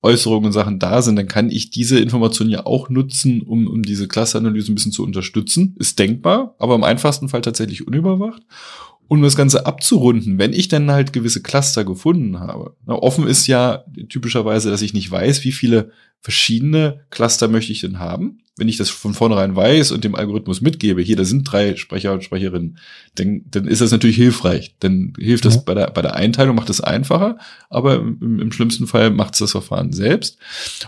Äußerungen 0.00 0.46
und 0.46 0.52
Sachen 0.52 0.78
da 0.78 1.02
sind, 1.02 1.16
dann 1.16 1.28
kann 1.28 1.50
ich 1.50 1.68
diese 1.68 2.00
Informationen 2.00 2.48
ja 2.48 2.64
auch 2.64 2.88
nutzen, 2.88 3.42
um, 3.42 3.66
um 3.66 3.82
diese 3.82 4.08
Klasseanalyse 4.08 4.72
ein 4.72 4.76
bisschen 4.76 4.92
zu 4.92 5.04
unterstützen. 5.04 5.76
Ist 5.78 5.98
denkbar, 5.98 6.54
aber 6.58 6.74
im 6.74 6.84
einfachsten 6.84 7.28
Fall 7.28 7.42
tatsächlich 7.42 7.86
unüberwacht. 7.86 8.40
Und 9.08 9.18
um 9.18 9.24
das 9.24 9.36
Ganze 9.36 9.66
abzurunden, 9.66 10.38
wenn 10.38 10.54
ich 10.54 10.68
dann 10.68 10.90
halt 10.90 11.12
gewisse 11.12 11.42
Cluster 11.42 11.84
gefunden 11.84 12.40
habe. 12.40 12.76
Na, 12.86 12.94
offen 12.94 13.26
ist 13.26 13.46
ja 13.46 13.84
typischerweise, 14.08 14.70
dass 14.70 14.80
ich 14.80 14.94
nicht 14.94 15.10
weiß, 15.10 15.44
wie 15.44 15.52
viele 15.52 15.90
verschiedene 16.22 17.06
Cluster 17.10 17.48
möchte 17.48 17.72
ich 17.72 17.80
denn 17.80 17.98
haben? 17.98 18.40
Wenn 18.56 18.68
ich 18.68 18.76
das 18.76 18.90
von 18.90 19.14
vornherein 19.14 19.56
weiß 19.56 19.90
und 19.90 20.04
dem 20.04 20.14
Algorithmus 20.14 20.60
mitgebe, 20.60 21.00
hier, 21.00 21.16
da 21.16 21.24
sind 21.24 21.44
drei 21.44 21.76
Sprecher 21.76 22.12
und 22.12 22.22
Sprecherinnen, 22.22 22.76
dann, 23.14 23.42
dann 23.50 23.66
ist 23.66 23.80
das 23.80 23.90
natürlich 23.90 24.16
hilfreich. 24.16 24.74
Dann 24.80 25.14
hilft 25.18 25.46
das 25.46 25.54
ja. 25.54 25.62
bei, 25.64 25.72
der, 25.72 25.86
bei 25.90 26.02
der 26.02 26.14
Einteilung, 26.14 26.56
macht 26.56 26.68
es 26.68 26.82
einfacher, 26.82 27.38
aber 27.70 27.96
im, 27.96 28.38
im 28.38 28.52
schlimmsten 28.52 28.86
Fall 28.86 29.10
macht 29.12 29.32
es 29.32 29.38
das 29.38 29.52
Verfahren 29.52 29.94
selbst. 29.94 30.36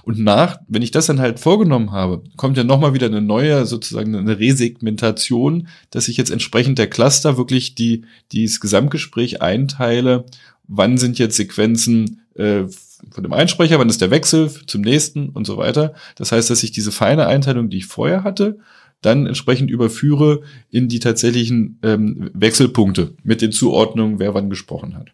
Und 0.02 0.18
nach, 0.18 0.58
wenn 0.68 0.82
ich 0.82 0.90
das 0.90 1.06
dann 1.06 1.20
halt 1.20 1.40
vorgenommen 1.40 1.92
habe, 1.92 2.22
kommt 2.36 2.58
ja 2.58 2.64
nochmal 2.64 2.92
wieder 2.92 3.06
eine 3.06 3.22
neue, 3.22 3.64
sozusagen 3.64 4.14
eine 4.14 4.38
Resegmentation, 4.38 5.68
dass 5.90 6.08
ich 6.08 6.18
jetzt 6.18 6.30
entsprechend 6.30 6.78
der 6.78 6.90
Cluster 6.90 7.38
wirklich 7.38 7.74
die, 7.74 8.04
dieses 8.32 8.60
Gesamtgespräch 8.60 9.40
einteile, 9.40 10.26
wann 10.68 10.98
sind 10.98 11.18
jetzt 11.18 11.36
Sequenzen 11.36 12.20
äh, 12.34 12.64
von 13.10 13.24
dem 13.24 13.32
Einsprecher, 13.32 13.78
wann 13.78 13.88
ist 13.88 14.00
der 14.00 14.10
Wechsel 14.10 14.50
zum 14.66 14.82
nächsten 14.82 15.30
und 15.30 15.46
so 15.46 15.56
weiter. 15.56 15.94
Das 16.16 16.32
heißt, 16.32 16.50
dass 16.50 16.62
ich 16.62 16.72
diese 16.72 16.92
feine 16.92 17.26
Einteilung, 17.26 17.68
die 17.68 17.78
ich 17.78 17.86
vorher 17.86 18.24
hatte, 18.24 18.58
dann 19.00 19.26
entsprechend 19.26 19.70
überführe 19.70 20.42
in 20.70 20.88
die 20.88 21.00
tatsächlichen 21.00 21.78
ähm, 21.82 22.30
Wechselpunkte 22.32 23.14
mit 23.24 23.42
den 23.42 23.52
Zuordnungen, 23.52 24.18
wer 24.18 24.34
wann 24.34 24.48
gesprochen 24.48 24.96
hat. 24.96 25.10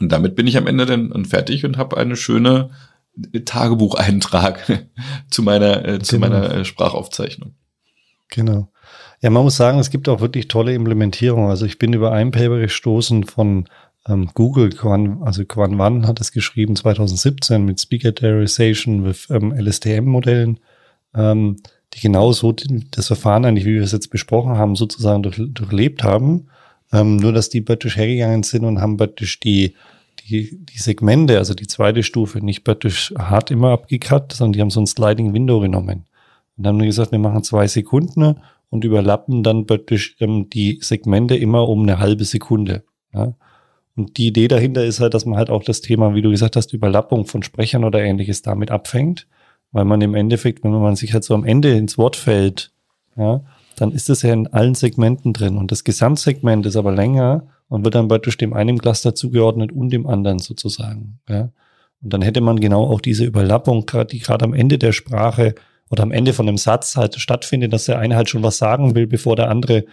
Und 0.00 0.10
damit 0.10 0.34
bin 0.34 0.46
ich 0.46 0.56
am 0.56 0.66
Ende 0.66 0.86
dann 0.86 1.24
fertig 1.24 1.64
und 1.64 1.76
habe 1.76 1.96
eine 1.96 2.16
schöne 2.16 2.70
Tagebucheintrag 3.44 4.86
zu 5.30 5.42
meiner, 5.42 5.86
äh, 5.86 5.98
zu 6.00 6.18
genau. 6.18 6.28
meiner 6.28 6.54
äh, 6.54 6.64
Sprachaufzeichnung. 6.64 7.54
Genau. 8.28 8.70
Ja, 9.20 9.30
man 9.30 9.42
muss 9.42 9.56
sagen, 9.56 9.78
es 9.78 9.90
gibt 9.90 10.08
auch 10.08 10.20
wirklich 10.20 10.48
tolle 10.48 10.72
Implementierungen. 10.74 11.50
Also 11.50 11.66
ich 11.66 11.78
bin 11.78 11.92
über 11.92 12.12
ein 12.12 12.30
Paper 12.30 12.58
gestoßen 12.58 13.24
von 13.24 13.68
ähm, 14.08 14.30
Google, 14.34 14.70
Quan, 14.70 15.22
also 15.22 15.44
Quan 15.44 15.78
Wan 15.78 16.06
hat 16.06 16.20
es 16.20 16.32
geschrieben 16.32 16.76
2017 16.76 17.64
mit 17.64 17.80
Speaker-Derization 17.80 19.04
with 19.04 19.28
ähm, 19.30 19.52
LSTM-Modellen, 19.52 20.58
ähm, 21.14 21.56
die 21.92 22.00
genauso 22.00 22.54
das 22.90 23.08
Verfahren 23.08 23.44
eigentlich, 23.44 23.66
wie 23.66 23.74
wir 23.74 23.82
es 23.82 23.92
jetzt 23.92 24.10
besprochen 24.10 24.56
haben, 24.56 24.76
sozusagen 24.76 25.22
durch, 25.22 25.40
durchlebt 25.48 26.02
haben. 26.02 26.48
Ähm, 26.92 27.16
nur, 27.16 27.32
dass 27.32 27.50
die 27.50 27.60
praktisch 27.60 27.96
hergegangen 27.96 28.42
sind 28.42 28.64
und 28.64 28.80
haben 28.80 28.96
praktisch 28.96 29.38
die, 29.38 29.74
die, 30.28 30.58
die 30.64 30.78
Segmente, 30.78 31.38
also 31.38 31.54
die 31.54 31.66
zweite 31.66 32.02
Stufe, 32.02 32.44
nicht 32.44 32.64
praktisch 32.64 33.12
hart 33.18 33.50
immer 33.50 33.70
abgekackt, 33.70 34.32
sondern 34.32 34.52
die 34.54 34.60
haben 34.60 34.70
so 34.70 34.80
ein 34.80 34.86
Sliding 34.86 35.34
Window 35.34 35.60
genommen. 35.60 36.06
Und 36.56 36.66
haben 36.66 36.78
wir 36.78 36.86
gesagt, 36.86 37.12
wir 37.12 37.18
machen 37.18 37.44
zwei 37.44 37.66
Sekunden 37.66 38.36
und 38.70 38.84
überlappen 38.84 39.42
dann 39.42 39.66
praktisch 39.66 40.16
ähm, 40.20 40.48
die 40.48 40.78
Segmente 40.80 41.36
immer 41.36 41.68
um 41.68 41.82
eine 41.82 41.98
halbe 41.98 42.24
Sekunde. 42.24 42.84
Ja? 43.12 43.34
Und 44.00 44.16
die 44.16 44.28
Idee 44.28 44.48
dahinter 44.48 44.82
ist 44.82 44.98
halt, 44.98 45.12
dass 45.12 45.26
man 45.26 45.38
halt 45.38 45.50
auch 45.50 45.62
das 45.62 45.82
Thema, 45.82 46.14
wie 46.14 46.22
du 46.22 46.30
gesagt 46.30 46.56
hast, 46.56 46.72
Überlappung 46.72 47.26
von 47.26 47.42
Sprechern 47.42 47.84
oder 47.84 48.02
ähnliches 48.02 48.40
damit 48.40 48.70
abfängt. 48.70 49.26
Weil 49.72 49.84
man 49.84 50.00
im 50.00 50.14
Endeffekt, 50.14 50.64
wenn 50.64 50.72
man 50.72 50.96
sich 50.96 51.12
halt 51.12 51.22
so 51.22 51.34
am 51.34 51.44
Ende 51.44 51.76
ins 51.76 51.98
Wort 51.98 52.16
fällt, 52.16 52.72
ja, 53.14 53.42
dann 53.76 53.92
ist 53.92 54.08
das 54.08 54.22
ja 54.22 54.32
in 54.32 54.46
allen 54.46 54.74
Segmenten 54.74 55.34
drin. 55.34 55.58
Und 55.58 55.70
das 55.70 55.84
Gesamtsegment 55.84 56.64
ist 56.64 56.76
aber 56.76 56.92
länger 56.92 57.46
und 57.68 57.84
wird 57.84 57.94
dann 57.94 58.08
praktisch 58.08 58.38
dem 58.38 58.54
einen 58.54 58.78
Cluster 58.78 59.14
zugeordnet 59.14 59.70
und 59.70 59.90
dem 59.90 60.06
anderen 60.06 60.38
sozusagen. 60.38 61.18
Ja. 61.28 61.50
Und 62.02 62.14
dann 62.14 62.22
hätte 62.22 62.40
man 62.40 62.58
genau 62.58 62.84
auch 62.84 63.02
diese 63.02 63.26
Überlappung, 63.26 63.84
die 64.10 64.18
gerade 64.18 64.46
am 64.46 64.54
Ende 64.54 64.78
der 64.78 64.92
Sprache 64.92 65.54
oder 65.90 66.04
am 66.04 66.10
Ende 66.10 66.32
von 66.32 66.48
einem 66.48 66.56
Satz 66.56 66.96
halt 66.96 67.16
stattfindet, 67.16 67.74
dass 67.74 67.84
der 67.84 67.98
eine 67.98 68.16
halt 68.16 68.30
schon 68.30 68.42
was 68.42 68.56
sagen 68.56 68.94
will, 68.94 69.06
bevor 69.06 69.36
der 69.36 69.50
andere 69.50 69.84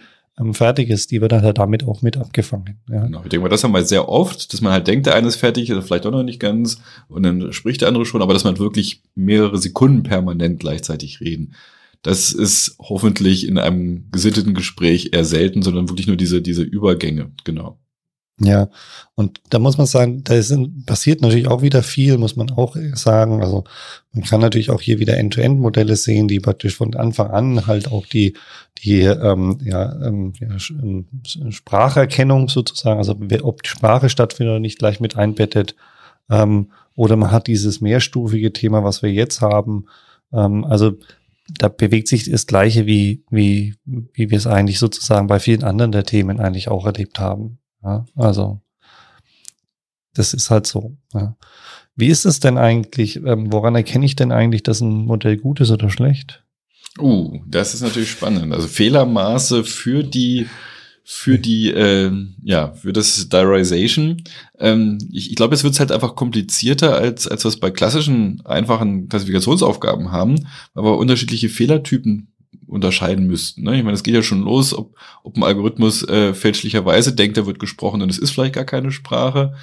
fertig 0.52 0.88
ist, 0.90 1.10
die 1.10 1.20
wird 1.20 1.32
dann 1.32 1.42
halt 1.42 1.58
damit 1.58 1.84
auch 1.84 2.02
mit 2.02 2.16
abgefangen. 2.16 2.78
Ja. 2.88 3.04
Genau, 3.04 3.22
ich 3.22 3.28
denke 3.28 3.42
mal, 3.42 3.48
das 3.48 3.64
haben 3.64 3.72
wir 3.72 3.84
sehr 3.84 4.08
oft, 4.08 4.52
dass 4.52 4.60
man 4.60 4.72
halt 4.72 4.86
denkt, 4.86 5.06
der 5.06 5.14
eine 5.14 5.28
ist 5.28 5.36
fertig 5.36 5.70
oder 5.72 5.82
vielleicht 5.82 6.06
auch 6.06 6.12
noch 6.12 6.22
nicht 6.22 6.40
ganz 6.40 6.80
und 7.08 7.24
dann 7.24 7.52
spricht 7.52 7.80
der 7.80 7.88
andere 7.88 8.06
schon, 8.06 8.22
aber 8.22 8.34
dass 8.34 8.44
man 8.44 8.58
wirklich 8.58 9.02
mehrere 9.14 9.58
Sekunden 9.58 10.02
permanent 10.02 10.60
gleichzeitig 10.60 11.20
reden. 11.20 11.54
Das 12.02 12.32
ist 12.32 12.76
hoffentlich 12.78 13.48
in 13.48 13.58
einem 13.58 14.08
gesitteten 14.12 14.54
Gespräch 14.54 15.10
eher 15.12 15.24
selten, 15.24 15.62
sondern 15.62 15.88
wirklich 15.88 16.06
nur 16.06 16.16
diese, 16.16 16.40
diese 16.40 16.62
Übergänge, 16.62 17.32
genau. 17.44 17.78
Ja, 18.40 18.68
und 19.16 19.40
da 19.50 19.58
muss 19.58 19.78
man 19.78 19.88
sagen, 19.88 20.22
da 20.22 20.34
ist, 20.34 20.56
passiert 20.86 21.22
natürlich 21.22 21.48
auch 21.48 21.60
wieder 21.60 21.82
viel, 21.82 22.18
muss 22.18 22.36
man 22.36 22.50
auch 22.50 22.76
sagen. 22.94 23.42
Also 23.42 23.64
man 24.12 24.22
kann 24.22 24.40
natürlich 24.40 24.70
auch 24.70 24.80
hier 24.80 25.00
wieder 25.00 25.16
End-to-End-Modelle 25.16 25.96
sehen, 25.96 26.28
die 26.28 26.38
praktisch 26.38 26.76
von 26.76 26.94
Anfang 26.94 27.30
an 27.30 27.66
halt 27.66 27.90
auch 27.90 28.06
die, 28.06 28.34
die 28.82 29.02
ähm, 29.02 29.58
ja, 29.62 29.92
ähm, 30.02 30.32
ja, 30.38 30.56
ähm, 30.70 31.06
Spracherkennung 31.50 32.48
sozusagen, 32.48 32.98
also 32.98 33.18
ob 33.42 33.62
die 33.62 33.68
Sprache 33.68 34.08
stattfindet 34.08 34.52
oder 34.52 34.60
nicht, 34.60 34.78
gleich 34.78 35.00
mit 35.00 35.16
einbettet. 35.16 35.74
Ähm, 36.30 36.72
oder 36.94 37.16
man 37.16 37.30
hat 37.30 37.46
dieses 37.46 37.80
mehrstufige 37.80 38.52
Thema, 38.52 38.84
was 38.84 39.02
wir 39.02 39.12
jetzt 39.12 39.40
haben. 39.40 39.86
Ähm, 40.32 40.64
also 40.64 40.92
da 41.48 41.68
bewegt 41.68 42.08
sich 42.08 42.30
das 42.30 42.46
Gleiche, 42.46 42.86
wie, 42.86 43.24
wie, 43.30 43.74
wie 43.84 44.30
wir 44.30 44.36
es 44.36 44.46
eigentlich 44.46 44.78
sozusagen 44.78 45.26
bei 45.26 45.40
vielen 45.40 45.64
anderen 45.64 45.92
der 45.92 46.04
Themen 46.04 46.40
eigentlich 46.40 46.68
auch 46.68 46.84
erlebt 46.84 47.18
haben. 47.18 47.58
Ja, 47.82 48.04
also, 48.16 48.60
das 50.14 50.34
ist 50.34 50.50
halt 50.50 50.66
so. 50.66 50.96
Ja. 51.14 51.36
Wie 51.94 52.08
ist 52.08 52.26
es 52.26 52.40
denn 52.40 52.58
eigentlich? 52.58 53.16
Ähm, 53.16 53.52
woran 53.52 53.74
erkenne 53.74 54.04
ich 54.04 54.16
denn 54.16 54.32
eigentlich, 54.32 54.62
dass 54.62 54.80
ein 54.80 55.06
Modell 55.06 55.36
gut 55.36 55.60
ist 55.60 55.70
oder 55.70 55.90
schlecht? 55.90 56.44
Uh, 56.98 57.40
das 57.46 57.74
ist 57.74 57.82
natürlich 57.82 58.10
spannend. 58.10 58.52
Also 58.52 58.68
Fehlermaße 58.68 59.64
für 59.64 60.04
die 60.04 60.46
für 61.10 61.38
die, 61.38 61.70
äh, 61.70 62.12
ja, 62.44 62.72
für 62.74 62.92
das 62.92 63.30
Diarization. 63.30 64.22
Ähm, 64.58 64.98
ich 65.10 65.30
ich 65.30 65.36
glaube, 65.36 65.54
es 65.54 65.64
wird 65.64 65.80
halt 65.80 65.90
einfach 65.90 66.14
komplizierter, 66.14 66.96
als, 66.96 67.26
als 67.26 67.46
was 67.46 67.56
bei 67.56 67.70
klassischen, 67.70 68.42
einfachen 68.44 69.08
Klassifikationsaufgaben 69.08 70.12
haben, 70.12 70.46
wir 70.74 70.98
unterschiedliche 70.98 71.48
Fehlertypen 71.48 72.28
unterscheiden 72.66 73.26
müssten. 73.26 73.62
Ne? 73.62 73.78
Ich 73.78 73.84
meine, 73.84 73.94
es 73.94 74.02
geht 74.02 74.14
ja 74.14 74.22
schon 74.22 74.42
los, 74.42 74.74
ob, 74.74 74.96
ob 75.22 75.34
ein 75.38 75.44
Algorithmus 75.44 76.06
äh, 76.06 76.34
fälschlicherweise 76.34 77.14
denkt, 77.14 77.38
da 77.38 77.46
wird 77.46 77.58
gesprochen 77.58 78.02
und 78.02 78.10
es 78.10 78.18
ist 78.18 78.32
vielleicht 78.32 78.54
gar 78.54 78.66
keine 78.66 78.92
Sprache. 78.92 79.54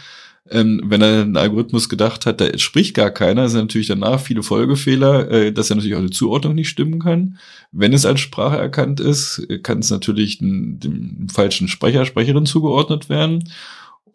Ähm, 0.51 0.81
wenn 0.85 1.01
er 1.01 1.23
einen 1.23 1.37
Algorithmus 1.37 1.89
gedacht 1.89 2.27
hat, 2.27 2.39
da 2.39 2.55
spricht 2.59 2.93
gar 2.93 3.09
keiner, 3.09 3.49
sind 3.49 3.61
natürlich 3.61 3.87
danach 3.87 4.19
viele 4.19 4.43
Folgefehler, 4.43 5.31
äh, 5.31 5.51
dass 5.51 5.71
er 5.71 5.75
natürlich 5.75 5.95
auch 5.95 6.01
eine 6.01 6.11
Zuordnung 6.11 6.53
nicht 6.53 6.69
stimmen 6.69 6.99
kann. 6.99 7.39
Wenn 7.71 7.93
es 7.93 8.05
als 8.05 8.19
Sprache 8.19 8.57
erkannt 8.57 8.99
ist, 8.99 9.47
kann 9.63 9.79
es 9.79 9.89
natürlich 9.89 10.37
dem, 10.37 10.79
dem 10.79 11.29
falschen 11.29 11.67
Sprecher, 11.67 12.05
Sprecherin 12.05 12.45
zugeordnet 12.45 13.09
werden. 13.09 13.49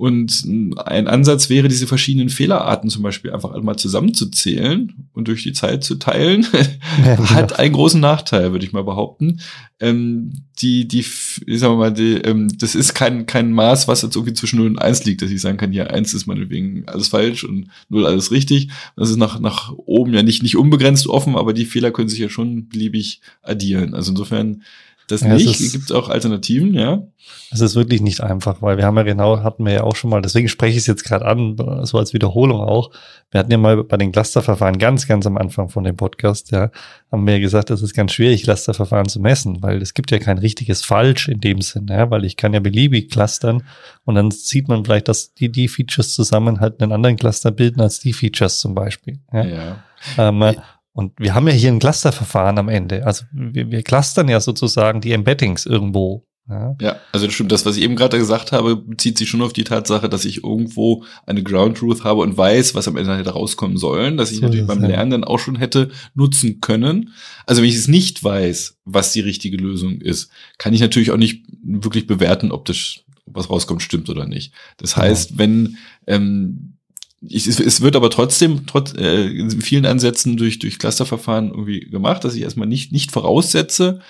Und 0.00 0.46
ein 0.86 1.08
Ansatz 1.08 1.50
wäre, 1.50 1.68
diese 1.68 1.86
verschiedenen 1.86 2.30
Fehlerarten 2.30 2.88
zum 2.88 3.02
Beispiel 3.02 3.32
einfach 3.32 3.52
einmal 3.52 3.76
zusammenzuzählen 3.76 4.94
und 5.12 5.28
durch 5.28 5.42
die 5.42 5.52
Zeit 5.52 5.84
zu 5.84 5.96
teilen, 5.96 6.46
genau. 7.04 7.28
hat 7.28 7.58
einen 7.58 7.74
großen 7.74 8.00
Nachteil, 8.00 8.52
würde 8.52 8.64
ich 8.64 8.72
mal 8.72 8.82
behaupten. 8.82 9.42
Ähm, 9.78 10.32
die, 10.62 10.88
die, 10.88 11.00
ich 11.00 11.60
sag 11.60 11.76
mal, 11.76 11.92
die, 11.92 12.14
ähm, 12.14 12.48
das 12.56 12.74
ist 12.74 12.94
kein, 12.94 13.26
kein 13.26 13.52
Maß, 13.52 13.88
was 13.88 14.00
jetzt 14.00 14.16
irgendwie 14.16 14.32
zwischen 14.32 14.60
0 14.60 14.68
und 14.68 14.78
1 14.78 15.04
liegt, 15.04 15.20
dass 15.20 15.30
ich 15.30 15.42
sagen 15.42 15.58
kann, 15.58 15.74
ja, 15.74 15.88
1 15.88 16.14
ist 16.14 16.26
meinetwegen 16.26 16.84
alles 16.88 17.08
falsch 17.08 17.44
und 17.44 17.66
0 17.90 18.06
alles 18.06 18.30
richtig. 18.30 18.70
Das 18.96 19.10
ist 19.10 19.18
nach, 19.18 19.38
nach 19.38 19.70
oben 19.76 20.14
ja 20.14 20.22
nicht, 20.22 20.42
nicht 20.42 20.56
unbegrenzt 20.56 21.08
offen, 21.08 21.36
aber 21.36 21.52
die 21.52 21.66
Fehler 21.66 21.90
können 21.90 22.08
sich 22.08 22.20
ja 22.20 22.30
schon 22.30 22.68
beliebig 22.68 23.20
addieren. 23.42 23.92
Also 23.92 24.12
insofern 24.12 24.62
das 25.10 25.22
ja, 25.22 25.34
nicht. 25.34 25.60
Es 25.60 25.72
gibt 25.72 25.92
auch 25.92 26.08
Alternativen, 26.08 26.74
ja. 26.74 27.02
Es 27.50 27.60
ist 27.60 27.74
wirklich 27.74 28.00
nicht 28.00 28.20
einfach, 28.20 28.62
weil 28.62 28.76
wir 28.76 28.84
haben 28.84 28.96
ja 28.96 29.02
genau, 29.02 29.42
hatten 29.42 29.64
wir 29.64 29.72
ja 29.72 29.82
auch 29.82 29.96
schon 29.96 30.10
mal, 30.10 30.22
deswegen 30.22 30.48
spreche 30.48 30.72
ich 30.72 30.78
es 30.78 30.86
jetzt 30.86 31.04
gerade 31.04 31.26
an, 31.26 31.56
so 31.84 31.98
als 31.98 32.12
Wiederholung 32.12 32.60
auch. 32.60 32.90
Wir 33.30 33.40
hatten 33.40 33.50
ja 33.50 33.58
mal 33.58 33.82
bei 33.84 33.96
den 33.96 34.12
Clusterverfahren 34.12 34.78
ganz, 34.78 35.06
ganz 35.06 35.26
am 35.26 35.36
Anfang 35.36 35.68
von 35.68 35.84
dem 35.84 35.96
Podcast, 35.96 36.50
ja, 36.52 36.70
haben 37.10 37.26
wir 37.26 37.34
ja 37.34 37.40
gesagt, 37.40 37.70
es 37.70 37.82
ist 37.82 37.94
ganz 37.94 38.12
schwierig, 38.12 38.44
Clusterverfahren 38.44 39.08
zu 39.08 39.20
messen, 39.20 39.62
weil 39.62 39.82
es 39.82 39.94
gibt 39.94 40.10
ja 40.10 40.18
kein 40.18 40.38
richtiges 40.38 40.84
Falsch 40.84 41.28
in 41.28 41.40
dem 41.40 41.60
Sinn, 41.60 41.86
ja, 41.88 42.10
weil 42.10 42.24
ich 42.24 42.36
kann 42.36 42.54
ja 42.54 42.60
beliebig 42.60 43.10
clustern 43.10 43.64
und 44.04 44.14
dann 44.14 44.30
sieht 44.30 44.68
man 44.68 44.84
vielleicht, 44.84 45.08
dass 45.08 45.34
die, 45.34 45.50
die 45.50 45.68
Features 45.68 46.14
zusammen 46.14 46.60
halt 46.60 46.80
einen 46.80 46.92
anderen 46.92 47.16
Cluster 47.16 47.50
bilden 47.50 47.80
als 47.80 47.98
die 48.00 48.12
Features 48.12 48.60
zum 48.60 48.74
Beispiel. 48.74 49.18
Ja. 49.32 49.44
ja. 49.44 49.84
Ähm, 50.18 50.54
und 51.00 51.12
wir 51.18 51.34
haben 51.34 51.48
ja 51.48 51.54
hier 51.54 51.70
ein 51.70 51.78
Clusterverfahren 51.78 52.58
am 52.58 52.68
Ende. 52.68 53.06
Also 53.06 53.24
wir, 53.32 53.70
wir 53.70 53.82
clustern 53.82 54.28
ja 54.28 54.38
sozusagen 54.38 55.00
die 55.00 55.12
Embeddings 55.12 55.64
irgendwo. 55.64 56.26
Ja. 56.48 56.76
ja, 56.80 56.96
also 57.12 57.26
das 57.26 57.34
stimmt. 57.34 57.52
Das, 57.52 57.64
was 57.64 57.76
ich 57.76 57.84
eben 57.84 57.96
gerade 57.96 58.18
gesagt 58.18 58.52
habe, 58.52 58.76
bezieht 58.76 59.16
sich 59.16 59.28
schon 59.28 59.40
auf 59.40 59.52
die 59.52 59.64
Tatsache, 59.64 60.08
dass 60.08 60.24
ich 60.24 60.42
irgendwo 60.42 61.04
eine 61.24 61.42
Ground 61.42 61.78
Truth 61.78 62.04
habe 62.04 62.20
und 62.20 62.36
weiß, 62.36 62.74
was 62.74 62.88
am 62.88 62.96
Ende 62.96 63.16
hätte 63.16 63.30
rauskommen 63.30 63.78
sollen, 63.78 64.16
dass 64.16 64.30
ich 64.30 64.38
so 64.38 64.42
natürlich 64.42 64.66
beim 64.66 64.82
Lernen 64.82 65.10
dann 65.12 65.24
auch 65.24 65.38
schon 65.38 65.56
hätte 65.56 65.90
nutzen 66.14 66.60
können. 66.60 67.14
Also 67.46 67.62
wenn 67.62 67.68
ich 67.68 67.76
es 67.76 67.88
nicht 67.88 68.22
weiß, 68.22 68.78
was 68.84 69.12
die 69.12 69.20
richtige 69.20 69.56
Lösung 69.56 70.00
ist, 70.00 70.30
kann 70.58 70.74
ich 70.74 70.80
natürlich 70.80 71.12
auch 71.12 71.16
nicht 71.16 71.46
wirklich 71.62 72.06
bewerten, 72.06 72.50
ob 72.50 72.64
das, 72.66 73.04
was 73.26 73.48
rauskommt, 73.48 73.80
stimmt 73.80 74.10
oder 74.10 74.26
nicht. 74.26 74.52
Das 74.76 74.94
genau. 74.94 75.06
heißt, 75.06 75.38
wenn 75.38 75.78
ähm, 76.06 76.79
ich, 77.22 77.46
es 77.46 77.80
wird 77.80 77.96
aber 77.96 78.10
trotzdem 78.10 78.66
trotz 78.66 78.94
äh, 78.94 79.26
in 79.26 79.60
vielen 79.60 79.86
Ansätzen 79.86 80.36
durch 80.36 80.58
durch 80.58 80.78
Clusterverfahren 80.78 81.50
irgendwie 81.50 81.80
gemacht, 81.80 82.24
dass 82.24 82.34
ich 82.34 82.42
erstmal 82.42 82.68
nicht 82.68 82.92
nicht 82.92 83.12
voraussetze, 83.12 84.00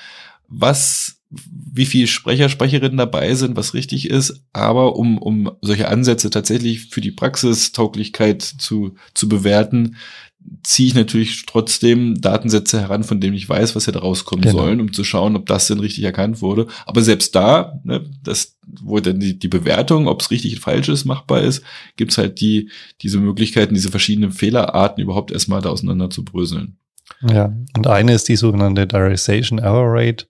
was 0.49 1.21
wie 1.31 1.87
viel 1.87 2.07
Sprecher 2.07 2.49
Sprecherinnen 2.49 2.97
dabei 2.97 3.35
sind, 3.35 3.57
was 3.57 3.75
richtig 3.75 4.09
ist, 4.11 4.43
aber 4.53 4.97
um 4.97 5.19
um 5.19 5.51
solche 5.61 5.89
Ansätze 5.89 6.31
tatsächlich 6.31 6.87
für 6.87 7.01
die 7.01 7.13
Praxistauglichkeit 7.13 8.43
zu 8.43 8.95
zu 9.15 9.29
bewerten, 9.29 9.97
ziehe 10.63 10.89
ich 10.89 10.95
natürlich 10.95 11.47
trotzdem 11.47 12.21
Datensätze 12.21 12.81
heran, 12.81 13.05
von 13.05 13.21
denen 13.21 13.35
ich 13.35 13.49
weiß, 13.49 13.77
was 13.77 13.87
hätte 13.87 14.01
rauskommen 14.01 14.43
genau. 14.43 14.59
sollen, 14.59 14.81
um 14.81 14.93
zu 14.93 15.05
schauen, 15.05 15.37
ob 15.37 15.47
das 15.47 15.67
denn 15.67 15.81
richtig 15.81 16.05
erkannt 16.05 16.43
wurde. 16.43 16.67
Aber 16.87 17.03
selbst 17.03 17.35
da, 17.35 17.81
ne, 17.85 18.05
das, 18.23 18.57
wo 18.83 19.01
dann 19.01 19.21
die, 19.21 19.39
die 19.39 19.49
Bewertung, 19.49 20.07
ob 20.07 20.21
es 20.21 20.31
richtig 20.31 20.55
und 20.55 20.63
falsch 20.63 20.89
ist, 20.89 21.05
machbar 21.05 21.43
ist, 21.43 21.63
gibt's 21.97 22.19
halt 22.19 22.41
die, 22.41 22.71
diese 23.03 23.19
Möglichkeiten, 23.19 23.75
diese 23.75 23.91
verschiedenen 23.91 24.33
Fehlerarten 24.33 25.03
überhaupt 25.03 25.31
erstmal 25.31 25.61
da 25.61 25.71
auseinander 25.71 26.11
zu 26.11 26.25
bröseln. 26.25 26.77
Ja, 27.23 27.55
und 27.77 27.87
eine 27.87 28.15
ist 28.15 28.29
die 28.29 28.37
sogenannte 28.37 28.87
Diarization 28.87 29.59
Error 29.59 29.87
Rate. 29.89 30.27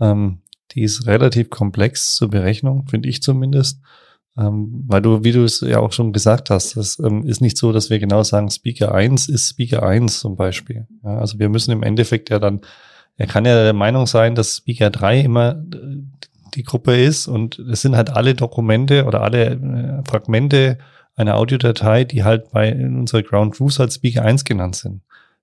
Ähm, 0.00 0.40
die 0.72 0.82
ist 0.82 1.06
relativ 1.06 1.50
komplex 1.50 2.16
zur 2.16 2.28
Berechnung, 2.28 2.86
finde 2.88 3.08
ich 3.08 3.22
zumindest. 3.22 3.80
Ähm, 4.38 4.84
weil 4.86 5.00
du, 5.00 5.24
wie 5.24 5.32
du 5.32 5.44
es 5.44 5.60
ja 5.60 5.78
auch 5.78 5.92
schon 5.92 6.12
gesagt 6.12 6.50
hast, 6.50 6.76
das 6.76 6.98
ähm, 6.98 7.26
ist 7.26 7.40
nicht 7.40 7.56
so, 7.56 7.72
dass 7.72 7.88
wir 7.88 7.98
genau 7.98 8.22
sagen, 8.22 8.50
Speaker 8.50 8.94
1 8.94 9.28
ist 9.28 9.48
Speaker 9.48 9.82
1 9.82 10.20
zum 10.20 10.36
Beispiel. 10.36 10.86
Ja, 11.04 11.18
also 11.18 11.38
wir 11.38 11.48
müssen 11.48 11.70
im 11.70 11.82
Endeffekt 11.82 12.28
ja 12.28 12.38
dann, 12.38 12.60
er 13.16 13.26
kann 13.26 13.46
ja 13.46 13.62
der 13.62 13.72
Meinung 13.72 14.06
sein, 14.06 14.34
dass 14.34 14.58
Speaker 14.58 14.90
3 14.90 15.20
immer 15.20 15.52
äh, 15.52 16.02
die 16.54 16.64
Gruppe 16.64 16.96
ist 16.96 17.28
und 17.28 17.58
es 17.58 17.82
sind 17.82 17.96
halt 17.96 18.10
alle 18.10 18.34
Dokumente 18.34 19.04
oder 19.06 19.22
alle 19.22 19.46
äh, 19.52 20.08
Fragmente 20.08 20.78
einer 21.14 21.36
Audiodatei, 21.36 22.04
die 22.04 22.24
halt 22.24 22.50
bei 22.50 22.74
unserer 22.74 23.22
Ground 23.22 23.56
Truth 23.56 23.80
als 23.80 23.94
Speaker 23.94 24.22
1 24.22 24.44
genannt 24.44 24.76
sind. 24.76 25.00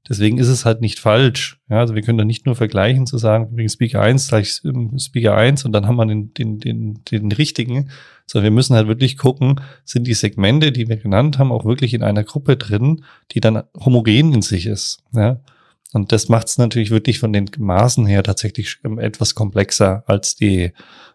Deswegen 0.08 0.38
ist 0.38 0.50
es 0.50 0.66
halt 0.66 0.82
nicht 0.82 1.00
falsch. 1.00 1.60
Ja, 1.70 1.80
also 1.80 1.96
wir 1.96 2.02
können 2.02 2.18
da 2.18 2.26
nicht 2.26 2.46
nur 2.46 2.56
vergleichen 2.56 3.08
zu 3.08 3.18
sagen, 3.18 3.50
wegen 3.56 3.70
Speaker 3.70 4.02
1 4.02 4.28
gleich 4.28 4.62
ähm, 4.66 5.00
Speaker 5.00 5.36
1 5.36 5.66
und 5.66 5.72
dann 5.72 5.88
haben 5.88 5.96
wir 5.96 6.06
den, 6.06 6.34
den, 6.34 6.60
den, 6.60 7.04
den 7.10 7.32
richtigen, 7.32 7.90
sondern 8.26 8.46
wir 8.46 8.56
müssen 8.56 8.76
halt 8.76 8.88
wirklich 8.88 9.18
gucken, 9.18 9.62
sind 9.86 10.08
die 10.08 10.14
Segmente, 10.14 10.72
die 10.72 10.88
wir 10.88 10.98
genannt 10.98 11.40
haben, 11.40 11.52
auch 11.52 11.66
wirklich 11.66 11.94
in 11.94 12.04
einer 12.04 12.24
Gruppe 12.24 12.58
drin, 12.58 13.04
die 13.32 13.40
dann 13.40 13.64
homogen 13.84 14.34
in 14.34 14.42
sich 14.42 14.66
ist. 14.66 15.04
Ja. 15.14 15.40
Und 15.94 16.12
das 16.12 16.28
macht 16.28 16.48
es 16.48 16.58
natürlich 16.58 16.90
wirklich 16.90 17.20
von 17.20 17.34
den 17.34 17.50
Maßen 17.58 18.06
her 18.06 18.24
tatsächlich 18.24 18.80
ähm, 18.84 18.98
etwas 18.98 19.36
komplexer 19.36 20.04
als 20.08 20.36
die, 20.36 20.72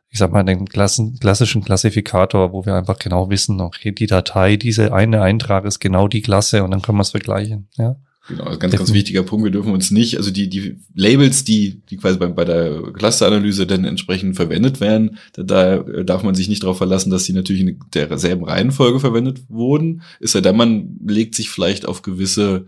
ich 0.09 0.19
sag 0.19 0.33
mal, 0.33 0.45
den 0.45 0.67
Klassen, 0.67 1.19
klassischen 1.19 1.65
Klassifikator, 1.65 2.53
wo 2.53 2.65
wir 2.65 2.75
einfach 2.75 2.99
genau 2.99 3.29
wissen, 3.29 3.61
okay, 3.61 3.91
die 3.91 4.07
Datei, 4.07 4.57
diese 4.57 4.93
eine 4.93 5.23
Eintrag 5.23 5.65
ist 5.65 5.81
genau 5.81 6.07
die 6.07 6.23
Klasse 6.23 6.63
und 6.63 6.71
dann 6.71 6.83
können 6.83 6.99
wir 6.99 7.03
es 7.03 7.11
vergleichen. 7.11 7.69
Ja. 7.77 7.97
Genau, 8.29 8.45
also 8.45 8.59
ganz, 8.59 8.77
ganz 8.77 8.93
wichtiger 8.93 9.23
Punkt. 9.23 9.45
Wir 9.45 9.51
dürfen 9.51 9.73
uns 9.73 9.91
nicht, 9.91 10.19
also 10.19 10.31
die, 10.31 10.49
die 10.49 10.77
Labels, 10.95 11.45
die, 11.45 11.81
die 11.89 11.97
quasi 11.97 12.19
bei, 12.19 12.27
bei 12.27 12.45
der 12.45 12.83
Clusteranalyse 12.93 13.67
dann 13.67 13.85
entsprechend 13.85 14.37
verwendet 14.37 14.81
werden, 14.81 15.19
da, 15.33 15.43
da 15.43 15.79
darf 16.03 16.23
man 16.23 16.35
sich 16.35 16.49
nicht 16.49 16.63
darauf 16.63 16.77
verlassen, 16.77 17.11
dass 17.11 17.25
sie 17.25 17.33
natürlich 17.33 17.63
in 17.63 17.79
derselben 17.95 18.45
Reihenfolge 18.45 19.01
verwendet 19.01 19.41
wurden. 19.49 20.03
Ist 20.21 20.35
ja 20.35 20.43
dann, 20.43 20.59
man 20.59 20.99
legt 21.07 21.35
sich 21.35 21.49
vielleicht 21.49 21.87
auf 21.87 22.03
gewisse 22.03 22.67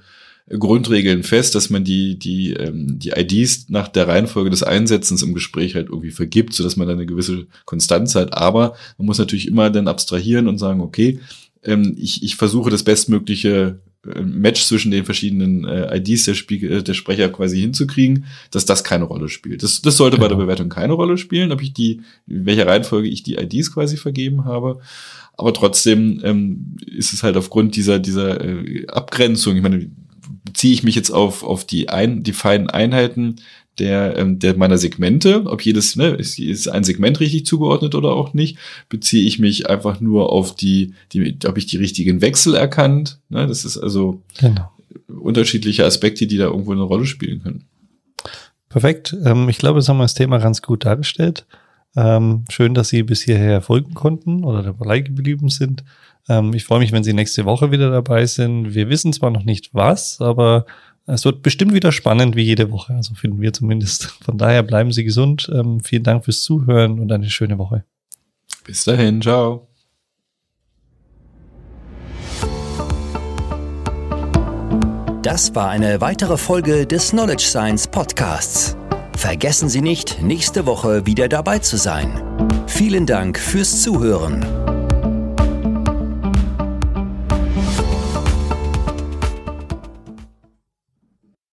Grundregeln 0.48 1.22
fest, 1.22 1.54
dass 1.54 1.68
man 1.68 1.84
die, 1.84 2.18
die, 2.18 2.54
ähm, 2.54 2.98
die 2.98 3.10
IDs 3.10 3.68
nach 3.68 3.86
der 3.86 4.08
Reihenfolge 4.08 4.50
des 4.50 4.62
Einsetzens 4.62 5.22
im 5.22 5.34
Gespräch 5.34 5.74
halt 5.74 5.88
irgendwie 5.88 6.10
vergibt, 6.10 6.54
sodass 6.54 6.76
man 6.76 6.88
dann 6.88 6.96
eine 6.96 7.06
gewisse 7.06 7.46
Konstanz 7.66 8.14
hat. 8.14 8.32
Aber 8.32 8.74
man 8.96 9.06
muss 9.06 9.18
natürlich 9.18 9.46
immer 9.46 9.70
dann 9.70 9.88
abstrahieren 9.88 10.48
und 10.48 10.58
sagen, 10.58 10.80
okay, 10.80 11.20
ähm, 11.62 11.94
ich, 11.98 12.22
ich 12.22 12.36
versuche 12.36 12.70
das 12.70 12.82
bestmögliche 12.82 13.78
Match 14.02 14.64
zwischen 14.64 14.90
den 14.90 15.04
verschiedenen 15.04 15.64
äh, 15.66 15.98
IDs 15.98 16.24
der, 16.24 16.34
Spiegel, 16.34 16.72
äh, 16.72 16.82
der 16.82 16.94
Sprecher 16.94 17.28
quasi 17.28 17.60
hinzukriegen, 17.60 18.24
dass 18.50 18.64
das 18.64 18.82
keine 18.82 19.04
Rolle 19.04 19.28
spielt. 19.28 19.62
Das, 19.62 19.82
das 19.82 19.96
sollte 19.96 20.16
genau. 20.16 20.24
bei 20.24 20.28
der 20.28 20.36
genau. 20.36 20.46
Bewertung 20.46 20.68
keine 20.70 20.94
Rolle 20.94 21.18
spielen, 21.18 21.52
ob 21.52 21.60
ich 21.62 21.74
die, 21.74 22.00
in 22.26 22.46
welcher 22.46 22.66
Reihenfolge 22.66 23.08
ich 23.08 23.22
die 23.22 23.36
IDs 23.36 23.72
quasi 23.72 23.98
vergeben 23.98 24.46
habe. 24.46 24.80
Aber 25.36 25.52
trotzdem 25.52 26.20
ähm, 26.24 26.76
ist 26.86 27.12
es 27.12 27.22
halt 27.22 27.36
aufgrund 27.36 27.76
dieser, 27.76 27.98
dieser 27.98 28.42
äh, 28.42 28.86
Abgrenzung, 28.88 29.56
ich 29.56 29.62
meine, 29.62 29.90
beziehe 30.44 30.72
ich 30.72 30.82
mich 30.82 30.94
jetzt 30.94 31.10
auf, 31.10 31.42
auf 31.42 31.64
die, 31.64 31.88
ein, 31.90 32.22
die 32.22 32.32
feinen 32.32 32.70
Einheiten 32.70 33.36
der, 33.80 34.16
ähm, 34.16 34.38
der 34.38 34.56
meiner 34.56 34.78
Segmente, 34.78 35.44
ob 35.46 35.62
jedes, 35.62 35.96
ne, 35.96 36.08
ist, 36.08 36.38
ist 36.38 36.68
ein 36.68 36.84
Segment 36.84 37.18
richtig 37.20 37.46
zugeordnet 37.46 37.94
oder 37.94 38.12
auch 38.12 38.34
nicht, 38.34 38.58
beziehe 38.88 39.26
ich 39.26 39.38
mich 39.38 39.68
einfach 39.68 40.00
nur 40.00 40.30
auf 40.30 40.54
die, 40.54 40.94
die 41.12 41.38
ob 41.46 41.56
ich 41.58 41.66
die 41.66 41.78
richtigen 41.78 42.20
Wechsel 42.20 42.54
erkannt. 42.54 43.18
Ne, 43.30 43.46
das 43.46 43.64
ist 43.64 43.78
also 43.78 44.22
genau. 44.38 44.70
unterschiedliche 45.08 45.84
Aspekte, 45.84 46.26
die 46.26 46.36
da 46.36 46.44
irgendwo 46.44 46.72
eine 46.72 46.82
Rolle 46.82 47.06
spielen 47.06 47.42
können. 47.42 47.64
Perfekt. 48.68 49.16
Ähm, 49.24 49.48
ich 49.48 49.58
glaube, 49.58 49.78
das 49.78 49.88
haben 49.88 49.96
wir 49.98 50.04
das 50.04 50.14
Thema 50.14 50.38
ganz 50.38 50.62
gut 50.62 50.84
dargestellt. 50.84 51.46
Ähm, 51.96 52.44
schön, 52.50 52.74
dass 52.74 52.90
Sie 52.90 53.02
bis 53.02 53.22
hierher 53.22 53.62
folgen 53.62 53.94
konnten 53.94 54.44
oder 54.44 54.62
dabei 54.62 55.00
geblieben 55.00 55.48
sind. 55.48 55.82
Ähm, 56.28 56.52
ich 56.54 56.64
freue 56.64 56.78
mich, 56.78 56.92
wenn 56.92 57.02
Sie 57.02 57.12
nächste 57.12 57.44
Woche 57.46 57.72
wieder 57.72 57.90
dabei 57.90 58.26
sind. 58.26 58.74
Wir 58.74 58.88
wissen 58.88 59.12
zwar 59.12 59.30
noch 59.30 59.42
nicht 59.42 59.74
was, 59.74 60.20
aber 60.20 60.66
es 61.14 61.24
wird 61.24 61.42
bestimmt 61.42 61.74
wieder 61.74 61.92
spannend 61.92 62.36
wie 62.36 62.42
jede 62.42 62.70
Woche. 62.70 62.94
Also 62.94 63.14
finden 63.14 63.40
wir 63.40 63.52
zumindest. 63.52 64.06
Von 64.24 64.38
daher 64.38 64.62
bleiben 64.62 64.92
Sie 64.92 65.04
gesund. 65.04 65.50
Ähm, 65.52 65.80
vielen 65.80 66.04
Dank 66.04 66.24
fürs 66.24 66.42
Zuhören 66.42 67.00
und 67.00 67.10
eine 67.12 67.28
schöne 67.30 67.58
Woche. 67.58 67.84
Bis 68.64 68.84
dahin. 68.84 69.22
Ciao. 69.22 69.66
Das 75.22 75.54
war 75.54 75.68
eine 75.68 76.00
weitere 76.00 76.36
Folge 76.36 76.86
des 76.86 77.10
Knowledge 77.10 77.44
Science 77.44 77.86
Podcasts. 77.86 78.76
Vergessen 79.16 79.68
Sie 79.68 79.82
nicht, 79.82 80.22
nächste 80.22 80.64
Woche 80.64 81.04
wieder 81.06 81.28
dabei 81.28 81.58
zu 81.58 81.76
sein. 81.76 82.22
Vielen 82.66 83.04
Dank 83.04 83.38
fürs 83.38 83.82
Zuhören. 83.82 84.69